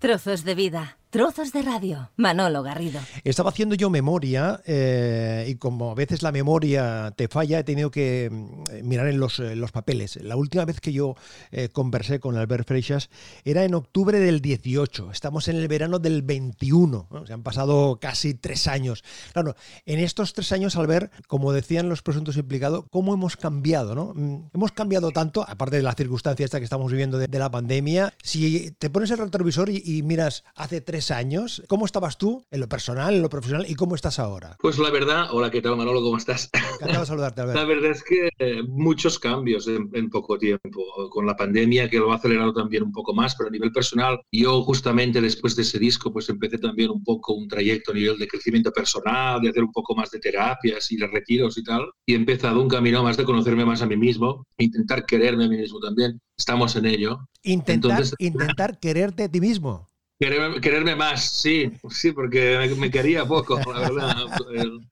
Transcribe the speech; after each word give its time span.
Trozos 0.00 0.44
de 0.44 0.54
vida. 0.54 0.99
Trozos 1.10 1.52
de 1.52 1.62
radio. 1.62 2.08
Manolo 2.16 2.62
Garrido. 2.62 3.00
Estaba 3.24 3.50
haciendo 3.50 3.74
yo 3.74 3.90
memoria 3.90 4.60
eh, 4.64 5.44
y 5.48 5.56
como 5.56 5.90
a 5.90 5.94
veces 5.96 6.22
la 6.22 6.30
memoria 6.30 7.12
te 7.16 7.26
falla, 7.26 7.58
he 7.58 7.64
tenido 7.64 7.90
que 7.90 8.28
mm, 8.30 8.86
mirar 8.86 9.08
en 9.08 9.18
los, 9.18 9.40
eh, 9.40 9.56
los 9.56 9.72
papeles. 9.72 10.20
La 10.22 10.36
última 10.36 10.64
vez 10.64 10.80
que 10.80 10.92
yo 10.92 11.16
eh, 11.50 11.68
conversé 11.68 12.20
con 12.20 12.36
Albert 12.36 12.68
Freixas 12.68 13.10
era 13.44 13.64
en 13.64 13.74
octubre 13.74 14.20
del 14.20 14.40
18. 14.40 15.10
Estamos 15.10 15.48
en 15.48 15.56
el 15.56 15.66
verano 15.66 15.98
del 15.98 16.22
21. 16.22 17.08
Se 17.26 17.32
han 17.32 17.42
pasado 17.42 17.98
casi 18.00 18.34
tres 18.34 18.68
años. 18.68 19.02
Claro, 19.32 19.56
en 19.86 19.98
estos 19.98 20.32
tres 20.32 20.52
años, 20.52 20.76
Albert, 20.76 21.12
como 21.26 21.52
decían 21.52 21.88
los 21.88 22.02
presuntos 22.02 22.36
implicados, 22.36 22.84
¿cómo 22.88 23.14
hemos 23.14 23.36
cambiado? 23.36 23.96
¿no? 23.96 24.12
Mm, 24.14 24.50
hemos 24.54 24.70
cambiado 24.70 25.10
tanto, 25.10 25.44
aparte 25.48 25.74
de 25.74 25.82
la 25.82 25.94
circunstancia 25.94 26.44
esta 26.44 26.58
que 26.58 26.64
estamos 26.64 26.92
viviendo 26.92 27.18
de, 27.18 27.26
la 27.40 27.50
pandemia. 27.50 28.14
Si 28.22 28.70
te 28.78 28.90
pones 28.90 29.10
el 29.10 29.18
retrovisor 29.18 29.70
y, 29.70 29.82
y 29.84 30.04
miras 30.04 30.44
hace 30.54 30.80
tres 30.80 30.99
años. 31.10 31.62
¿Cómo 31.66 31.86
estabas 31.86 32.18
tú 32.18 32.44
en 32.50 32.60
lo 32.60 32.68
personal, 32.68 33.14
en 33.14 33.22
lo 33.22 33.30
profesional 33.30 33.64
y 33.66 33.74
cómo 33.74 33.94
estás 33.94 34.18
ahora? 34.18 34.56
Pues 34.60 34.78
la 34.78 34.90
verdad, 34.90 35.28
hola, 35.30 35.50
¿qué 35.50 35.62
tal 35.62 35.76
Manolo? 35.76 36.02
¿Cómo 36.02 36.18
estás? 36.18 36.50
Encantado 36.52 37.00
de 37.00 37.06
saludarte, 37.06 37.46
La 37.46 37.64
verdad 37.64 37.92
es 37.92 38.02
que 38.02 38.28
eh, 38.38 38.62
muchos 38.68 39.18
cambios 39.18 39.66
en, 39.66 40.10
poco 40.10 40.36
tiempo. 40.36 40.82
Con 41.10 41.24
la 41.24 41.36
pandemia 41.36 41.88
que 41.88 41.98
lo 41.98 42.12
ha 42.12 42.16
acelerado 42.16 42.52
también 42.52 42.82
un 42.82 42.92
poco 42.92 43.14
más, 43.14 43.34
pero 43.34 43.48
a 43.48 43.50
nivel 43.50 43.72
personal, 43.72 44.20
yo 44.30 44.62
justamente 44.62 45.20
después 45.20 45.56
de 45.56 45.62
ese 45.62 45.78
disco, 45.78 46.12
pues 46.12 46.28
empecé 46.28 46.58
también 46.58 46.90
un 46.90 47.02
poco 47.02 47.32
un 47.32 47.48
trayecto 47.48 47.92
a 47.92 47.94
nivel 47.94 48.18
de 48.18 48.28
crecimiento 48.28 48.70
personal, 48.72 49.40
de 49.40 49.48
hacer 49.48 49.62
un 49.62 49.72
poco 49.72 49.94
más 49.94 50.10
de 50.10 50.18
terapias 50.18 50.90
y 50.92 50.96
de 50.96 51.06
retiros 51.06 51.56
y 51.56 51.64
tal. 51.64 51.88
Y 52.04 52.12
he 52.12 52.16
empezado 52.16 52.60
un 52.60 52.68
camino 52.68 53.02
más 53.02 53.16
de 53.16 53.24
conocerme 53.24 53.64
más 53.64 53.80
a 53.82 53.86
mí 53.86 53.96
mismo, 53.96 54.44
intentar 54.58 55.06
quererme 55.06 55.44
a 55.44 55.48
mí 55.48 55.56
mismo 55.56 55.78
también. 55.78 56.20
Estamos 56.36 56.74
en 56.76 56.86
ello. 56.86 57.28
Intentar, 57.42 58.02
intentar 58.18 58.80
quererte 58.80 59.24
a 59.24 59.28
ti 59.28 59.40
mismo. 59.40 59.89
Quererme, 60.20 60.94
más, 60.96 61.30
sí, 61.40 61.72
sí, 61.88 62.12
porque 62.12 62.74
me, 62.76 62.90
quería 62.90 63.24
poco, 63.24 63.58
la 63.72 63.80
verdad. 63.80 64.26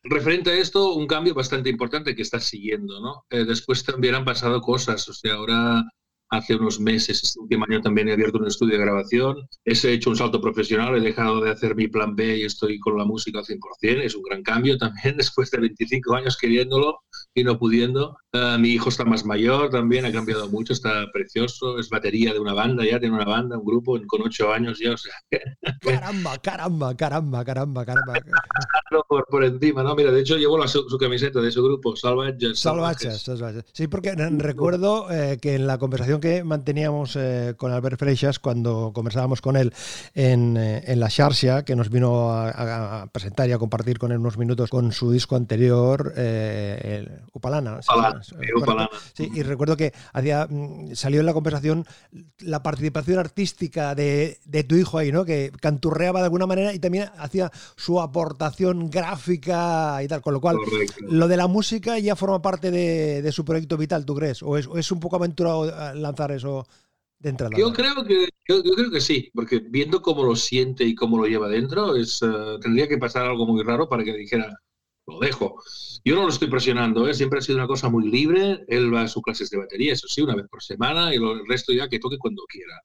Referente 0.03 0.49
a 0.49 0.55
esto, 0.55 0.95
un 0.95 1.07
cambio 1.07 1.35
bastante 1.35 1.69
importante 1.69 2.15
que 2.15 2.23
estás 2.23 2.45
siguiendo, 2.45 2.99
¿no? 2.99 3.27
Eh, 3.29 3.45
después 3.45 3.85
también 3.85 4.15
han 4.15 4.25
pasado 4.25 4.63
cosas, 4.63 5.07
o 5.07 5.13
sea, 5.13 5.35
ahora 5.35 5.85
hace 6.31 6.57
unos 6.57 6.81
meses, 6.81 7.23
este 7.23 7.41
último 7.41 7.67
año 7.69 7.83
también 7.83 8.09
he 8.09 8.13
abierto 8.13 8.39
un 8.39 8.47
estudio 8.47 8.79
de 8.79 8.85
grabación, 8.85 9.37
he 9.67 9.73
hecho 9.93 10.09
un 10.09 10.17
salto 10.17 10.41
profesional, 10.41 10.97
he 10.97 11.01
dejado 11.01 11.43
de 11.43 11.51
hacer 11.51 11.75
mi 11.75 11.89
plan 11.89 12.15
B 12.17 12.39
y 12.39 12.45
estoy 12.45 12.79
con 12.79 12.97
la 12.97 13.05
música 13.05 13.41
al 13.41 13.45
100%, 13.45 13.59
es 14.03 14.15
un 14.15 14.23
gran 14.23 14.43
cambio 14.43 14.79
también, 14.79 15.17
después 15.19 15.51
de 15.51 15.61
25 15.61 16.15
años 16.15 16.39
queriéndolo 16.39 17.01
y 17.39 17.45
no 17.45 17.59
pudiendo. 17.59 18.17
Uh, 18.33 18.59
mi 18.59 18.69
hijo 18.69 18.91
está 18.91 19.07
más 19.07 19.25
mayor 19.25 19.71
también, 19.71 20.05
ha 20.05 20.13
cambiado 20.13 20.49
mucho, 20.49 20.75
está 20.75 21.07
precioso, 21.13 21.79
es 21.79 21.89
batería 21.89 22.35
de 22.35 22.39
una 22.39 22.53
banda, 22.53 22.85
ya 22.85 23.01
tiene 23.01 23.15
una 23.15 23.25
banda, 23.25 23.57
un 23.57 23.65
grupo 23.65 23.99
con 24.07 24.23
ocho 24.23 24.53
años 24.53 24.79
ya, 24.79 24.93
o 24.93 24.97
sea... 24.99 25.15
Caramba, 25.81 26.37
caramba, 26.39 26.95
caramba, 26.95 27.45
caramba, 27.45 27.85
caramba. 27.87 28.15
por, 29.09 29.25
por 29.27 29.45
encima, 29.45 29.83
¿no? 29.83 29.95
Mira, 29.95 30.13
de 30.13 30.21
hecho 30.21 30.37
llevo 30.37 30.59
la, 30.59 30.69
su, 30.69 30.85
camiseta 30.99 31.41
de 31.41 31.51
su 31.51 31.63
grupo, 31.65 31.97
Salvajes. 31.97 32.59
Salvajes, 32.59 33.65
Sí, 33.73 33.89
porque 33.89 34.15
recuerdo 34.15 35.11
eh, 35.11 35.39
que 35.41 35.55
en 35.55 35.67
la 35.67 35.79
conversación 35.79 36.21
que 36.21 36.45
manteníamos 36.45 37.17
eh, 37.17 37.55
con 37.57 37.73
Albert 37.73 37.99
Freixas 37.99 38.39
cuando 38.39 38.93
conversábamos 38.95 39.41
con 39.41 39.57
él 39.57 39.73
en, 40.15 40.57
eh, 40.57 40.83
en 40.87 41.01
la 41.01 41.09
Xarxa, 41.09 41.65
que 41.65 41.77
nos 41.77 41.91
vino 41.91 42.31
a, 42.31 43.03
a, 43.03 43.07
presentar 43.07 43.49
y 43.49 43.53
a 43.53 43.59
compartir 43.59 43.99
con 43.99 44.13
él 44.13 44.19
unos 44.19 44.39
minutos 44.39 44.71
con 44.71 44.93
su 44.93 45.11
disco 45.11 45.37
anterior, 45.37 46.13
el 46.17 47.23
Upalana. 47.33 47.81
Sí, 49.15 49.31
y 49.35 49.43
recuerdo 49.43 49.77
que 49.77 49.93
hacía, 50.13 50.47
mm, 50.49 50.95
salió 50.95 51.21
en 51.21 51.27
la 51.27 51.33
conversación 51.33 51.87
la 52.41 52.63
participación 52.63 53.19
artística 53.19 53.95
de, 53.95 54.39
de, 54.45 54.65
tu 54.65 54.75
hijo 54.77 54.99
ahí, 54.99 55.13
¿no? 55.13 55.25
Que 55.25 55.53
canturreaba 55.61 56.21
de 56.21 56.27
alguna 56.27 56.47
manera 56.47 56.75
y 56.75 56.79
también 56.79 57.11
hacía 57.19 57.51
su 57.77 58.01
aportación 58.01 58.91
gráfica 58.91 60.03
y 60.03 60.09
tal. 60.09 60.21
Con 60.21 60.35
lo 60.35 60.41
cual, 60.41 60.57
lo 61.01 61.29
de 61.29 61.37
la 61.37 61.47
música 61.47 61.99
ya 61.99 62.17
forma 62.17 62.43
parte 62.43 62.71
de, 62.71 63.23
de, 63.23 63.33
su 63.33 63.45
proyecto 63.45 63.77
vital, 63.77 64.05
¿tú 64.05 64.15
crees? 64.15 64.43
¿O 64.43 64.57
es, 64.57 64.67
o 64.67 64.79
es 64.79 64.91
un 64.91 65.01
poco 65.01 65.17
aventurado 65.17 65.95
lanzar 65.95 66.33
eso? 66.33 66.67
De 67.21 67.31
entrada. 67.31 67.51
Yo 67.59 67.73
creo 67.73 68.05
que 68.05 68.29
yo, 68.49 68.63
yo, 68.63 68.75
creo 68.77 68.93
que 68.93 69.01
sí, 69.01 69.29
porque 69.35 69.59
viendo 69.59 70.01
cómo 70.01 70.23
lo 70.23 70.37
siente 70.37 70.85
y 70.85 70.95
cómo 70.95 71.19
lo 71.19 71.27
lleva 71.27 71.49
dentro, 71.49 71.97
es, 71.97 72.23
uh, 72.23 72.61
tendría 72.61 72.87
que 72.87 72.97
pasar 72.97 73.27
algo 73.27 73.45
muy 73.45 73.65
raro 73.65 73.89
para 73.89 74.05
que 74.05 74.17
dijera, 74.17 74.57
lo 75.09 75.19
dejo. 75.19 75.63
Yo 76.05 76.15
no 76.15 76.23
lo 76.23 76.29
estoy 76.29 76.49
presionando, 76.49 77.09
¿eh? 77.09 77.15
siempre 77.15 77.39
ha 77.39 77.43
sido 77.43 77.59
una 77.59 77.67
cosa 77.67 77.89
muy 77.89 78.09
libre. 78.09 78.65
Él 78.69 78.95
va 78.95 79.03
a 79.03 79.09
sus 79.09 79.23
clases 79.23 79.51
de 79.51 79.59
batería, 79.59 79.93
eso 79.95 80.07
sí, 80.07 80.23
una 80.23 80.37
vez 80.37 80.47
por 80.49 80.63
semana, 80.63 81.13
y 81.13 81.17
el 81.17 81.47
resto 81.49 81.73
ya 81.73 81.89
que 81.89 81.99
toque 81.99 82.19
cuando 82.19 82.45
quiera. 82.49 82.81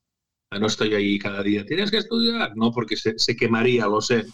No 0.59 0.67
estoy 0.67 0.93
ahí 0.93 1.17
cada 1.19 1.41
día. 1.41 1.65
¿Tienes 1.65 1.91
que 1.91 1.97
estudiar? 1.97 2.55
No, 2.55 2.71
porque 2.71 2.95
se, 2.95 3.17
se 3.17 3.35
quemaría, 3.35 3.87
lo 3.87 4.01
sé. 4.01 4.25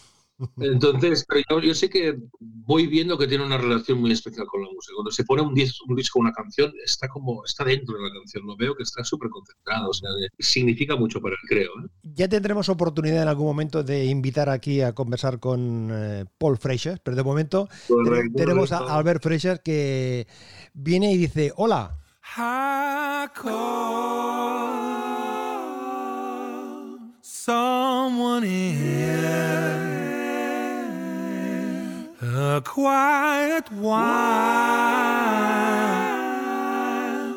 Entonces, 0.62 1.26
yo, 1.50 1.60
yo, 1.60 1.74
sé 1.74 1.90
que 1.90 2.18
voy 2.40 2.88
viendo 2.88 3.18
que 3.18 3.28
tiene 3.28 3.44
una 3.44 3.58
relación 3.58 4.00
muy 4.00 4.12
especial 4.12 4.48
con 4.48 4.62
la 4.62 4.70
música. 4.72 4.94
Cuando 4.96 5.12
se 5.12 5.26
pone 5.26 5.42
un 5.42 5.54
disco, 5.54 5.86
un 5.88 5.96
disco 5.96 6.20
una 6.20 6.32
canción, 6.32 6.72
está 6.84 7.10
como, 7.10 7.44
está 7.44 7.66
dentro 7.66 7.98
de 7.98 8.04
la 8.04 8.14
canción. 8.14 8.46
Lo 8.46 8.56
veo 8.56 8.76
que 8.76 8.84
está 8.84 9.04
súper 9.04 9.30
concentrado. 9.30 9.90
O 9.90 9.94
sea, 9.94 10.10
significa 10.40 10.96
mucho 10.96 11.20
para 11.20 11.36
él, 11.36 11.42
creo. 11.48 11.72
¿eh? 11.84 11.90
Ya 12.16 12.30
tendremos 12.30 12.70
oportunidad 12.70 13.24
en 13.24 13.28
algún 13.28 13.48
momento 13.48 13.84
de 13.84 14.06
invitar 14.06 14.50
aquí 14.50 14.82
a 14.82 14.94
conversar 14.94 15.40
con 15.40 15.90
eh, 15.92 16.26
Paul 16.38 16.58
Freixas, 16.58 17.00
pero 17.02 17.18
de 17.18 17.24
momento 17.24 17.68
correcto, 17.88 18.38
tenemos 18.38 18.70
correcto. 18.70 18.94
a 18.94 18.98
Albert 18.98 19.22
Freixas 19.22 19.60
que 19.60 20.28
viene 20.74 21.12
y 21.12 21.18
dice, 21.18 21.52
hola. 21.56 21.98
Someone 27.22 28.44
here. 28.44 29.89
A 32.40 32.62
quiet 32.62 33.70
while, 33.72 34.00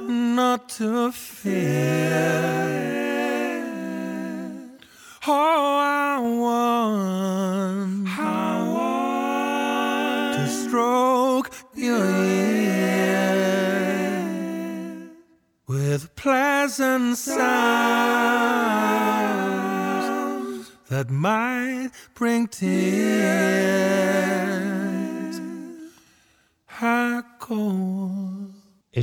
not 0.09 0.69
to 0.69 1.11
fear. 1.11 2.53
Oh, 5.27 5.79
I 5.81 6.19
want, 6.21 8.09
I 8.09 8.63
want 8.77 10.37
to 10.37 10.47
stroke 10.49 11.51
your 11.75 12.07
ear 12.07 13.43
with 15.67 16.15
pleasant 16.15 17.17
sounds 17.17 17.43
that 20.89 21.11
might 21.11 21.42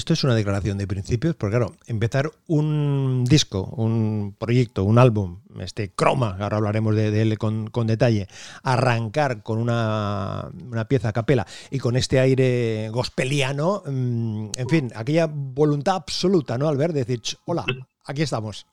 Esto 0.09 0.22
es 0.22 0.24
una 0.24 0.34
declaración 0.34 0.80
de 0.80 0.88
principios, 0.88 1.36
porque 1.36 1.58
claro, 1.58 1.75
empezar 1.86 2.31
un 2.47 3.25
disco, 3.25 3.66
un 3.78 4.36
proyecto, 4.40 4.84
un 4.84 4.97
álbum, 4.97 5.42
este 5.59 5.92
croma, 5.92 6.36
ahora 6.40 6.58
hablaremos 6.58 6.96
de, 6.96 7.12
de 7.12 7.22
él 7.22 7.38
con, 7.38 7.70
detalle, 7.86 8.28
arrancar 8.64 9.44
con 9.44 9.59
una, 9.59 10.50
una, 10.66 10.88
pieza 10.88 11.09
a 11.09 11.14
capela 11.14 11.46
y 11.70 11.78
con 11.78 11.96
este 11.96 12.20
aire 12.20 12.90
gospeliano, 12.90 13.84
en 13.86 14.68
fin, 14.68 14.92
aquella 14.96 15.30
voluntad 15.31 15.97
absoluta, 15.97 16.58
¿no? 16.58 16.68
Al 16.68 16.78
ver, 16.78 16.91
decir, 16.91 17.22
hola, 17.46 17.64
aquí 18.03 18.24
estamos. 18.24 18.66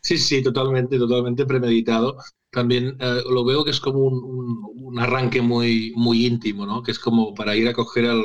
Sí, 0.00 0.16
sí, 0.16 0.44
totalmente, 0.44 0.96
totalmente 0.96 1.44
premeditado 1.44 2.18
también 2.52 2.96
eh, 3.00 3.22
lo 3.30 3.44
veo 3.44 3.64
que 3.64 3.70
es 3.70 3.80
como 3.80 4.00
un, 4.00 4.62
un, 4.74 4.98
arranque 4.98 5.40
muy, 5.40 5.92
muy 5.96 6.26
íntimo, 6.26 6.66
¿no? 6.66 6.82
Que 6.82 6.90
es 6.90 6.98
como 6.98 7.34
para 7.34 7.56
ir 7.56 7.66
a 7.66 7.72
coger 7.72 8.04
al, 8.04 8.22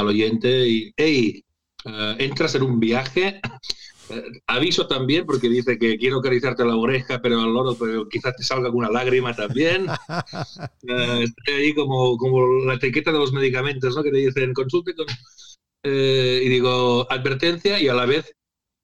al 0.00 0.08
oyente 0.08 0.68
y, 0.68 0.92
hey, 0.96 1.44
uh, 1.84 2.14
entras 2.18 2.54
en 2.54 2.62
un 2.62 2.80
viaje. 2.80 3.40
Aviso 4.48 4.88
también 4.88 5.24
porque 5.24 5.48
dice 5.48 5.78
que 5.78 5.96
quiero 5.96 6.18
acariciarte 6.18 6.64
la 6.64 6.74
oreja, 6.74 7.22
pero 7.22 7.40
al 7.40 7.52
loro 7.52 7.76
pero 7.78 8.08
quizás 8.08 8.34
te 8.34 8.42
salga 8.42 8.66
alguna 8.66 8.90
lágrima 8.90 9.34
también. 9.34 9.86
uh, 10.82 11.22
estoy 11.22 11.54
ahí 11.54 11.74
como, 11.74 12.16
como 12.16 12.64
la 12.64 12.74
etiqueta 12.74 13.12
de 13.12 13.18
los 13.18 13.32
medicamentos, 13.32 13.94
¿no? 13.94 14.02
Que 14.02 14.10
te 14.10 14.16
dicen 14.16 14.52
consulte 14.52 14.94
con... 14.94 15.06
y 15.84 16.48
digo 16.48 17.06
advertencia 17.10 17.80
y 17.80 17.88
a 17.88 17.94
la 17.94 18.06
vez 18.06 18.34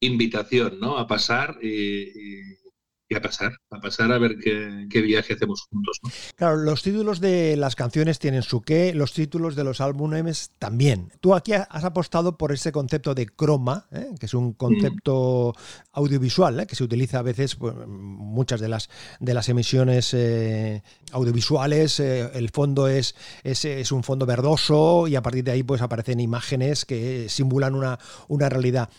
invitación, 0.00 0.78
¿no? 0.78 0.96
A 0.96 1.06
pasar 1.08 1.58
y, 1.60 1.68
y 1.68 2.65
y 3.08 3.14
a 3.14 3.22
pasar, 3.22 3.52
a 3.70 3.78
pasar 3.78 4.10
a 4.10 4.18
ver 4.18 4.36
qué, 4.42 4.86
qué 4.90 5.00
viaje 5.00 5.34
hacemos 5.34 5.62
juntos. 5.70 6.00
¿no? 6.02 6.10
Claro, 6.34 6.56
los 6.56 6.82
títulos 6.82 7.20
de 7.20 7.56
las 7.56 7.76
canciones 7.76 8.18
tienen 8.18 8.42
su 8.42 8.62
qué, 8.62 8.94
los 8.94 9.12
títulos 9.12 9.54
de 9.54 9.62
los 9.62 9.80
álbumes 9.80 10.50
también. 10.58 11.12
Tú 11.20 11.34
aquí 11.34 11.52
has 11.52 11.84
apostado 11.84 12.36
por 12.36 12.52
ese 12.52 12.72
concepto 12.72 13.14
de 13.14 13.26
croma, 13.26 13.86
¿eh? 13.92 14.08
que 14.18 14.26
es 14.26 14.34
un 14.34 14.54
concepto 14.54 15.54
audiovisual, 15.92 16.58
¿eh? 16.60 16.66
que 16.66 16.74
se 16.74 16.82
utiliza 16.82 17.20
a 17.20 17.22
veces 17.22 17.54
pues, 17.54 17.74
muchas 17.86 18.60
de 18.60 18.68
las, 18.68 18.90
de 19.20 19.34
las 19.34 19.48
emisiones 19.48 20.12
eh, 20.12 20.82
audiovisuales. 21.12 22.00
El 22.00 22.50
fondo 22.50 22.88
es, 22.88 23.14
es, 23.44 23.64
es, 23.64 23.92
un 23.92 24.02
fondo 24.02 24.26
verdoso 24.26 25.06
y 25.06 25.14
a 25.14 25.22
partir 25.22 25.44
de 25.44 25.52
ahí 25.52 25.62
pues 25.62 25.80
aparecen 25.80 26.18
imágenes 26.18 26.84
que 26.84 27.28
simulan 27.28 27.76
una, 27.76 27.98
una 28.26 28.48
realidad. 28.48 28.90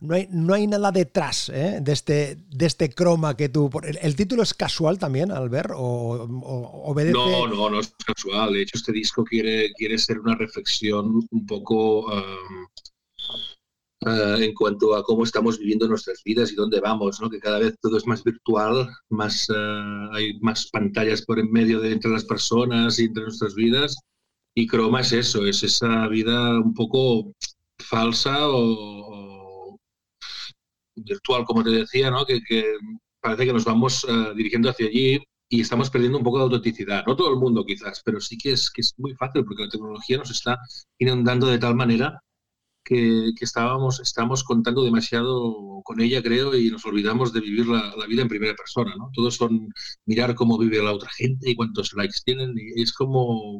No, 0.00 0.14
hay, 0.14 0.28
no 0.30 0.54
hay 0.54 0.66
nada 0.66 0.92
detrás 0.92 1.48
de, 1.48 1.92
este, 1.92 2.38
de 2.50 2.66
este 2.66 2.90
croma 2.90 3.27
que 3.36 3.48
tú... 3.48 3.70
¿El, 3.82 4.16
título 4.16 4.42
es 4.42 4.54
casual 4.54 4.98
también, 4.98 5.30
Albert? 5.30 5.70
¿O, 5.74 6.26
obedece...? 6.84 7.12
No, 7.12 7.46
no, 7.46 7.70
no 7.70 7.80
es 7.80 7.94
casual. 8.04 8.52
De 8.52 8.62
hecho, 8.62 8.78
este 8.78 8.92
disco 8.92 9.24
quiere, 9.24 9.72
quiere 9.74 9.98
ser 9.98 10.20
una 10.20 10.34
reflexión 10.34 11.26
un 11.30 11.46
poco... 11.46 12.12
Eh, 12.12 12.24
en 14.00 14.54
cuanto 14.54 14.94
a 14.94 15.02
cómo 15.02 15.24
estamos 15.24 15.58
viviendo 15.58 15.88
nuestras 15.88 16.22
vidas 16.22 16.52
y 16.52 16.54
dónde 16.54 16.80
vamos, 16.80 17.20
¿no? 17.20 17.28
que 17.28 17.40
cada 17.40 17.58
vez 17.58 17.74
todo 17.80 17.96
es 17.96 18.06
más 18.06 18.22
virtual, 18.22 18.88
más, 19.08 19.50
uh, 19.50 20.14
hay 20.14 20.38
más 20.38 20.70
pantallas 20.70 21.22
por 21.22 21.40
en 21.40 21.50
medio 21.50 21.80
de 21.80 21.92
entre 21.92 22.12
las 22.12 22.24
personas 22.24 22.98
y 23.00 23.06
entre 23.06 23.24
nuestras 23.24 23.54
vidas. 23.54 23.96
Y 24.54 24.68
Croma 24.68 25.00
es 25.00 25.12
eso, 25.12 25.44
es 25.46 25.64
esa 25.64 26.06
vida 26.06 26.60
un 26.60 26.74
poco 26.74 27.32
falsa 27.80 28.48
o, 28.48 29.72
o 29.72 29.78
virtual, 30.94 31.44
como 31.44 31.64
te 31.64 31.70
decía, 31.70 32.10
¿no? 32.10 32.24
que 32.24 32.40
parece 33.20 33.46
que 33.46 33.52
nos 33.52 33.64
vamos 33.64 34.04
uh, 34.04 34.34
dirigiendo 34.34 34.70
hacia 34.70 34.86
allí 34.86 35.20
y 35.48 35.60
estamos 35.60 35.90
perdiendo 35.90 36.18
un 36.18 36.24
poco 36.24 36.38
de 36.38 36.44
autenticidad. 36.44 37.04
No 37.06 37.16
todo 37.16 37.30
el 37.32 37.38
mundo 37.38 37.64
quizás, 37.64 38.02
pero 38.04 38.20
sí 38.20 38.36
que 38.36 38.52
es, 38.52 38.70
que 38.70 38.82
es 38.82 38.94
muy 38.98 39.14
fácil 39.14 39.44
porque 39.44 39.64
la 39.64 39.68
tecnología 39.68 40.18
nos 40.18 40.30
está 40.30 40.58
inundando 40.98 41.46
de 41.46 41.58
tal 41.58 41.74
manera 41.74 42.20
que, 42.88 43.32
estábamos, 43.40 44.00
estamos 44.00 44.42
contando 44.44 44.82
demasiado 44.82 45.82
con 45.84 46.00
ella, 46.00 46.22
creo, 46.22 46.56
y 46.56 46.70
nos 46.70 46.84
olvidamos 46.86 47.32
de 47.32 47.40
vivir 47.40 47.66
la, 47.66 47.94
vida 48.06 48.22
en 48.22 48.28
primera 48.28 48.54
persona, 48.54 48.94
¿no? 48.96 49.10
Todos 49.12 49.36
son 49.36 49.68
mirar 50.06 50.34
cómo 50.34 50.58
vive 50.58 50.82
la 50.82 50.92
otra 50.92 51.10
gente 51.10 51.50
y 51.50 51.54
cuántos 51.54 51.92
likes 51.94 52.20
tienen, 52.24 52.54
y 52.56 52.82
es 52.82 52.92
como... 52.92 53.58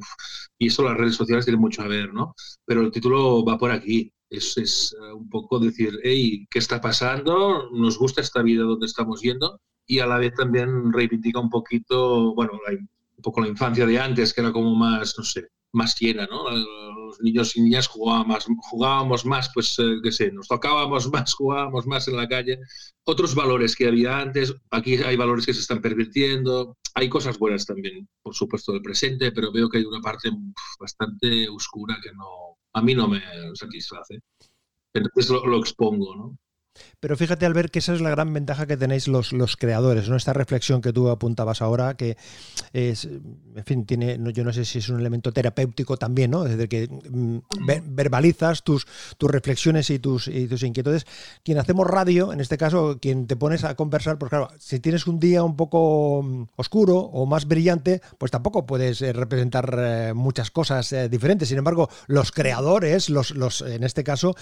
Y 0.58 0.68
eso 0.68 0.82
las 0.82 0.96
redes 0.96 1.16
sociales 1.16 1.44
tienen 1.44 1.60
mucho 1.60 1.82
a 1.82 1.88
ver, 1.88 2.12
¿no? 2.14 2.34
Pero 2.64 2.80
el 2.82 2.90
título 2.90 3.44
va 3.44 3.58
por 3.58 3.70
aquí, 3.70 4.12
es, 4.30 4.56
es 4.58 4.96
eh, 5.00 5.12
un 5.12 5.28
poco 5.28 5.58
decir, 5.58 5.98
hey, 6.02 6.46
¿qué 6.50 6.58
está 6.58 6.80
pasando? 6.80 7.70
¿Nos 7.72 7.98
gusta 7.98 8.20
esta 8.20 8.42
vida 8.42 8.62
donde 8.62 8.86
estamos 8.86 9.22
yendo? 9.22 9.60
Y 9.86 10.00
a 10.00 10.06
la 10.06 10.18
vez 10.18 10.34
también 10.34 10.92
reivindica 10.92 11.40
un 11.40 11.50
poquito, 11.50 12.34
bueno, 12.34 12.52
un 12.68 13.22
poco 13.22 13.40
la 13.40 13.48
infancia 13.48 13.86
de 13.86 13.98
antes, 13.98 14.34
que 14.34 14.40
era 14.42 14.52
como 14.52 14.74
más, 14.74 15.14
no 15.16 15.24
sé, 15.24 15.48
más 15.72 15.98
llena, 15.98 16.26
¿no? 16.26 16.50
Los 16.50 17.20
niños 17.20 17.56
y 17.56 17.62
niñas 17.62 17.86
jugábamos 17.86 18.26
más, 18.28 18.46
jugábamos 18.70 19.24
más 19.24 19.50
pues, 19.54 19.78
eh, 19.78 19.98
qué 20.02 20.12
sé, 20.12 20.30
nos 20.32 20.48
tocábamos 20.48 21.10
más, 21.12 21.34
jugábamos 21.34 21.86
más 21.86 22.08
en 22.08 22.16
la 22.16 22.28
calle. 22.28 22.58
Otros 23.04 23.34
valores 23.34 23.74
que 23.76 23.88
había 23.88 24.18
antes, 24.18 24.54
aquí 24.70 24.96
hay 24.96 25.16
valores 25.16 25.46
que 25.46 25.54
se 25.54 25.60
están 25.60 25.80
pervirtiendo. 25.80 26.76
Hay 26.94 27.08
cosas 27.08 27.38
buenas 27.38 27.64
también, 27.64 28.08
por 28.22 28.34
supuesto, 28.34 28.72
del 28.72 28.82
presente, 28.82 29.32
pero 29.32 29.52
veo 29.52 29.68
que 29.68 29.78
hay 29.78 29.84
una 29.84 30.00
parte 30.00 30.30
bastante 30.78 31.48
oscura 31.48 31.96
que 32.02 32.12
no, 32.12 32.57
a 32.74 32.82
mí 32.82 32.94
no 32.94 33.08
me 33.08 33.20
satisface. 33.54 34.20
Entonces 34.94 35.30
lo, 35.30 35.46
lo 35.46 35.58
expongo, 35.58 36.16
¿no? 36.16 36.38
Pero 37.00 37.16
fíjate, 37.16 37.46
al 37.46 37.54
ver 37.54 37.70
que 37.70 37.78
esa 37.78 37.94
es 37.94 38.00
la 38.00 38.10
gran 38.10 38.32
ventaja 38.32 38.66
que 38.66 38.76
tenéis 38.76 39.08
los, 39.08 39.32
los 39.32 39.56
creadores, 39.56 40.08
¿no? 40.08 40.16
Esta 40.16 40.32
reflexión 40.32 40.80
que 40.80 40.92
tú 40.92 41.08
apuntabas 41.08 41.62
ahora, 41.62 41.96
que 41.96 42.16
es, 42.72 43.04
en 43.04 43.64
fin, 43.64 43.86
tiene, 43.86 44.18
yo 44.32 44.44
no 44.44 44.52
sé 44.52 44.64
si 44.64 44.78
es 44.78 44.88
un 44.88 45.00
elemento 45.00 45.32
terapéutico 45.32 45.96
también, 45.96 46.30
¿no? 46.30 46.44
Desde 46.44 46.68
que 46.68 46.88
mm, 46.88 47.38
verbalizas 47.90 48.62
tus, 48.62 48.86
tus 49.16 49.30
reflexiones 49.30 49.90
y 49.90 49.98
tus, 49.98 50.28
y 50.28 50.46
tus 50.48 50.62
inquietudes. 50.62 51.06
Quien 51.44 51.58
hacemos 51.58 51.86
radio, 51.86 52.32
en 52.32 52.40
este 52.40 52.58
caso, 52.58 52.98
quien 53.00 53.26
te 53.26 53.36
pones 53.36 53.64
a 53.64 53.74
conversar, 53.74 54.18
pues 54.18 54.30
claro, 54.30 54.48
si 54.58 54.80
tienes 54.80 55.06
un 55.06 55.18
día 55.18 55.42
un 55.42 55.56
poco 55.56 56.22
mm, 56.22 56.44
oscuro 56.56 56.98
o 56.98 57.26
más 57.26 57.46
brillante, 57.46 58.00
pues 58.18 58.30
tampoco 58.30 58.66
puedes 58.66 59.02
eh, 59.02 59.12
representar 59.12 59.74
eh, 59.78 60.12
muchas 60.14 60.50
cosas 60.50 60.92
eh, 60.92 61.08
diferentes. 61.08 61.48
Sin 61.48 61.58
embargo, 61.58 61.88
los 62.06 62.32
creadores, 62.32 63.10
los, 63.10 63.32
los 63.32 63.62
en 63.62 63.84
este 63.84 64.04
caso, 64.04 64.34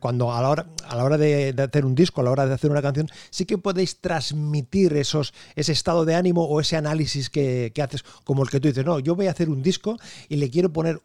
cuando 0.00 0.32
a 0.32 0.42
la 0.42 0.48
hora, 0.50 0.66
a 0.88 0.96
la 0.96 1.04
hora 1.04 1.18
de 1.18 1.52
hacer 1.66 1.84
un 1.84 1.94
disco, 1.94 2.20
a 2.20 2.24
la 2.24 2.30
hora 2.30 2.46
de 2.46 2.54
hacer 2.54 2.70
una 2.70 2.82
canción, 2.82 3.08
sí 3.30 3.44
que 3.44 3.58
podéis 3.58 4.00
transmitir 4.00 4.94
esos, 4.94 5.34
ese 5.54 5.72
estado 5.72 6.04
de 6.04 6.14
ánimo 6.14 6.44
o 6.44 6.60
ese 6.60 6.76
análisis 6.76 7.30
que, 7.30 7.72
que 7.74 7.82
haces, 7.82 8.04
como 8.24 8.42
el 8.42 8.50
que 8.50 8.60
tú 8.60 8.68
dices, 8.68 8.84
no, 8.84 8.98
yo 8.98 9.14
voy 9.14 9.26
a 9.26 9.30
hacer 9.30 9.48
un 9.48 9.62
disco 9.62 9.96
y 10.28 10.36
le 10.36 10.50
quiero 10.50 10.72
poner 10.72 11.02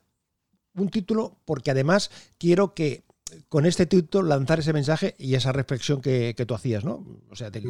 un 0.76 0.90
título 0.90 1.38
porque 1.46 1.72
además 1.72 2.12
quiero 2.38 2.74
que 2.74 3.04
con 3.50 3.66
este 3.66 3.86
título 3.86 4.28
lanzar 4.28 4.60
ese 4.60 4.74
mensaje 4.74 5.16
y 5.18 5.36
esa 5.36 5.52
reflexión 5.52 6.02
que, 6.02 6.36
tú 6.48 6.54
hacías, 6.54 6.84
¿no? 6.84 7.06
O 7.30 7.36
sea, 7.36 7.50
de, 7.50 7.62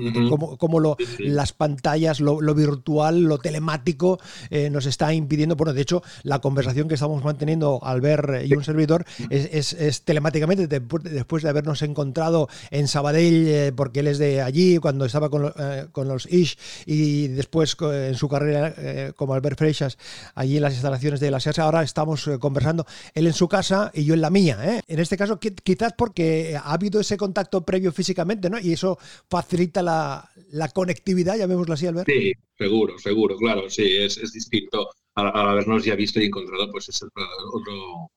cómo, 0.57 0.79
lo, 0.79 0.97
las 1.19 1.53
pantallas, 1.53 2.19
lo, 2.19 2.39
virtual, 2.55 3.23
lo 3.23 3.37
telemático 3.37 4.19
eh, 4.49 4.69
nos 4.69 4.85
está 4.85 5.13
impidiendo. 5.13 5.55
Bueno, 5.55 5.73
de 5.73 5.81
hecho, 5.81 6.03
la 6.23 6.39
conversación 6.39 6.87
que 6.87 6.95
estamos 6.95 7.23
manteniendo 7.23 7.79
al 7.83 8.01
ver 8.01 8.43
y 8.45 8.53
un 8.53 8.63
servidor 8.63 9.05
es, 9.29 10.03
telemáticamente 10.03 10.67
después 10.67 11.43
de 11.43 11.49
habernos 11.49 11.81
encontrado 11.81 12.47
en 12.69 12.87
Sabadell, 12.87 13.47
eh, 13.47 13.73
porque 13.75 14.01
él 14.01 14.07
es 14.07 14.17
de 14.17 14.41
allí, 14.41 14.77
cuando 14.77 15.05
estaba 15.05 15.29
con, 15.29 15.53
eh, 15.57 15.87
los 15.95 16.31
Ish 16.31 16.57
y 16.85 17.27
después 17.27 17.75
en 17.81 18.15
su 18.15 18.27
carrera 18.27 19.13
como 19.15 19.33
Albert 19.33 19.57
Freixas, 19.57 19.97
allí 20.35 20.57
en 20.57 20.63
las 20.63 20.73
instalaciones 20.73 21.19
de 21.19 21.31
la 21.31 21.39
SEAS. 21.39 21.59
Ahora 21.59 21.83
estamos 21.83 22.29
conversando 22.39 22.85
él 23.13 23.27
en 23.27 23.33
su 23.33 23.47
casa 23.47 23.91
y 23.93 24.05
yo 24.05 24.13
en 24.13 24.21
la 24.21 24.29
mía. 24.29 24.81
En 24.87 24.99
este 24.99 25.17
caso, 25.17 25.39
¿qué, 25.39 25.50
quizás 25.55 25.93
porque 25.97 26.55
ha 26.55 26.73
habido 26.73 26.99
ese 26.99 27.17
contacto 27.17 27.65
previo 27.65 27.91
físicamente, 27.91 28.49
¿no? 28.49 28.59
Y 28.59 28.73
eso 28.73 28.97
facilita 29.29 29.81
la, 29.81 30.29
la 30.51 30.69
conectividad, 30.69 31.37
llamémoslo 31.37 31.73
así, 31.73 31.87
Albert. 31.87 32.09
Sí, 32.09 32.33
seguro, 32.57 32.97
seguro, 32.97 33.37
claro, 33.37 33.69
sí, 33.69 33.97
es, 33.97 34.15
distinto 34.31 34.89
al, 35.15 35.27
habernos 35.35 35.83
ya 35.83 35.95
visto 35.95 36.19
y 36.21 36.25
encontrado, 36.25 36.71
pues 36.71 36.89
es 36.89 37.01
otro, 37.03 38.11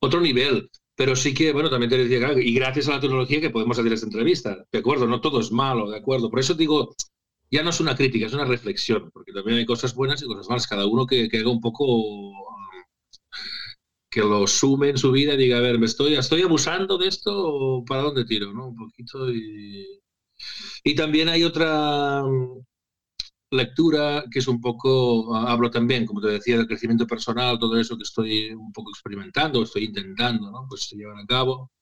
otro 0.00 0.20
nivel. 0.20 0.70
Pero 0.96 1.16
sí 1.16 1.34
que, 1.34 1.52
bueno, 1.52 1.70
también 1.70 1.90
te 1.90 1.98
decía, 1.98 2.32
y 2.40 2.54
gracias 2.54 2.86
a 2.88 2.92
la 2.92 3.00
tecnología 3.00 3.40
que 3.40 3.50
podemos 3.50 3.78
hacer 3.78 3.92
esta 3.92 4.06
entrevista, 4.06 4.64
de 4.70 4.78
acuerdo, 4.78 5.08
no 5.08 5.20
todo 5.20 5.40
es 5.40 5.50
malo, 5.50 5.90
de 5.90 5.98
acuerdo. 5.98 6.30
Por 6.30 6.38
eso 6.38 6.54
digo, 6.54 6.94
ya 7.50 7.64
no 7.64 7.70
es 7.70 7.80
una 7.80 7.96
crítica, 7.96 8.26
es 8.26 8.32
una 8.32 8.44
reflexión, 8.44 9.10
porque 9.12 9.32
también 9.32 9.58
hay 9.58 9.66
cosas 9.66 9.94
buenas 9.94 10.22
y 10.22 10.26
cosas 10.26 10.48
malas, 10.48 10.68
cada 10.68 10.86
uno 10.86 11.06
que, 11.06 11.28
que 11.28 11.38
haga 11.38 11.50
un 11.50 11.60
poco 11.60 12.32
que 14.14 14.20
lo 14.20 14.46
sume 14.46 14.90
en 14.90 14.96
su 14.96 15.10
vida 15.10 15.34
y 15.34 15.36
diga, 15.36 15.58
a 15.58 15.60
ver, 15.60 15.76
¿me 15.76 15.86
estoy, 15.86 16.14
estoy 16.14 16.42
abusando 16.42 16.96
de 16.96 17.08
esto 17.08 17.32
o 17.34 17.84
para 17.84 18.02
dónde 18.02 18.24
tiro? 18.24 18.52
¿no? 18.52 18.68
Un 18.68 18.76
poquito 18.76 19.28
y... 19.32 20.00
Y 20.84 20.94
también 20.94 21.28
hay 21.28 21.42
otra 21.42 22.22
mm, 22.22 22.60
lectura 23.50 24.24
que 24.30 24.38
es 24.38 24.46
un 24.46 24.60
poco, 24.60 25.34
ah, 25.34 25.50
hablo 25.50 25.68
también, 25.70 26.06
como 26.06 26.20
te 26.20 26.28
decía, 26.28 26.56
del 26.58 26.68
crecimiento 26.68 27.06
personal, 27.06 27.58
todo 27.58 27.76
eso 27.76 27.96
que 27.96 28.04
estoy 28.04 28.50
un 28.52 28.72
poco 28.72 28.90
experimentando, 28.90 29.62
estoy 29.62 29.86
intentando, 29.86 30.50
¿no? 30.50 30.66
Pues 30.68 30.90
llevar 30.90 31.18
a 31.18 31.26
cabo. 31.26 31.72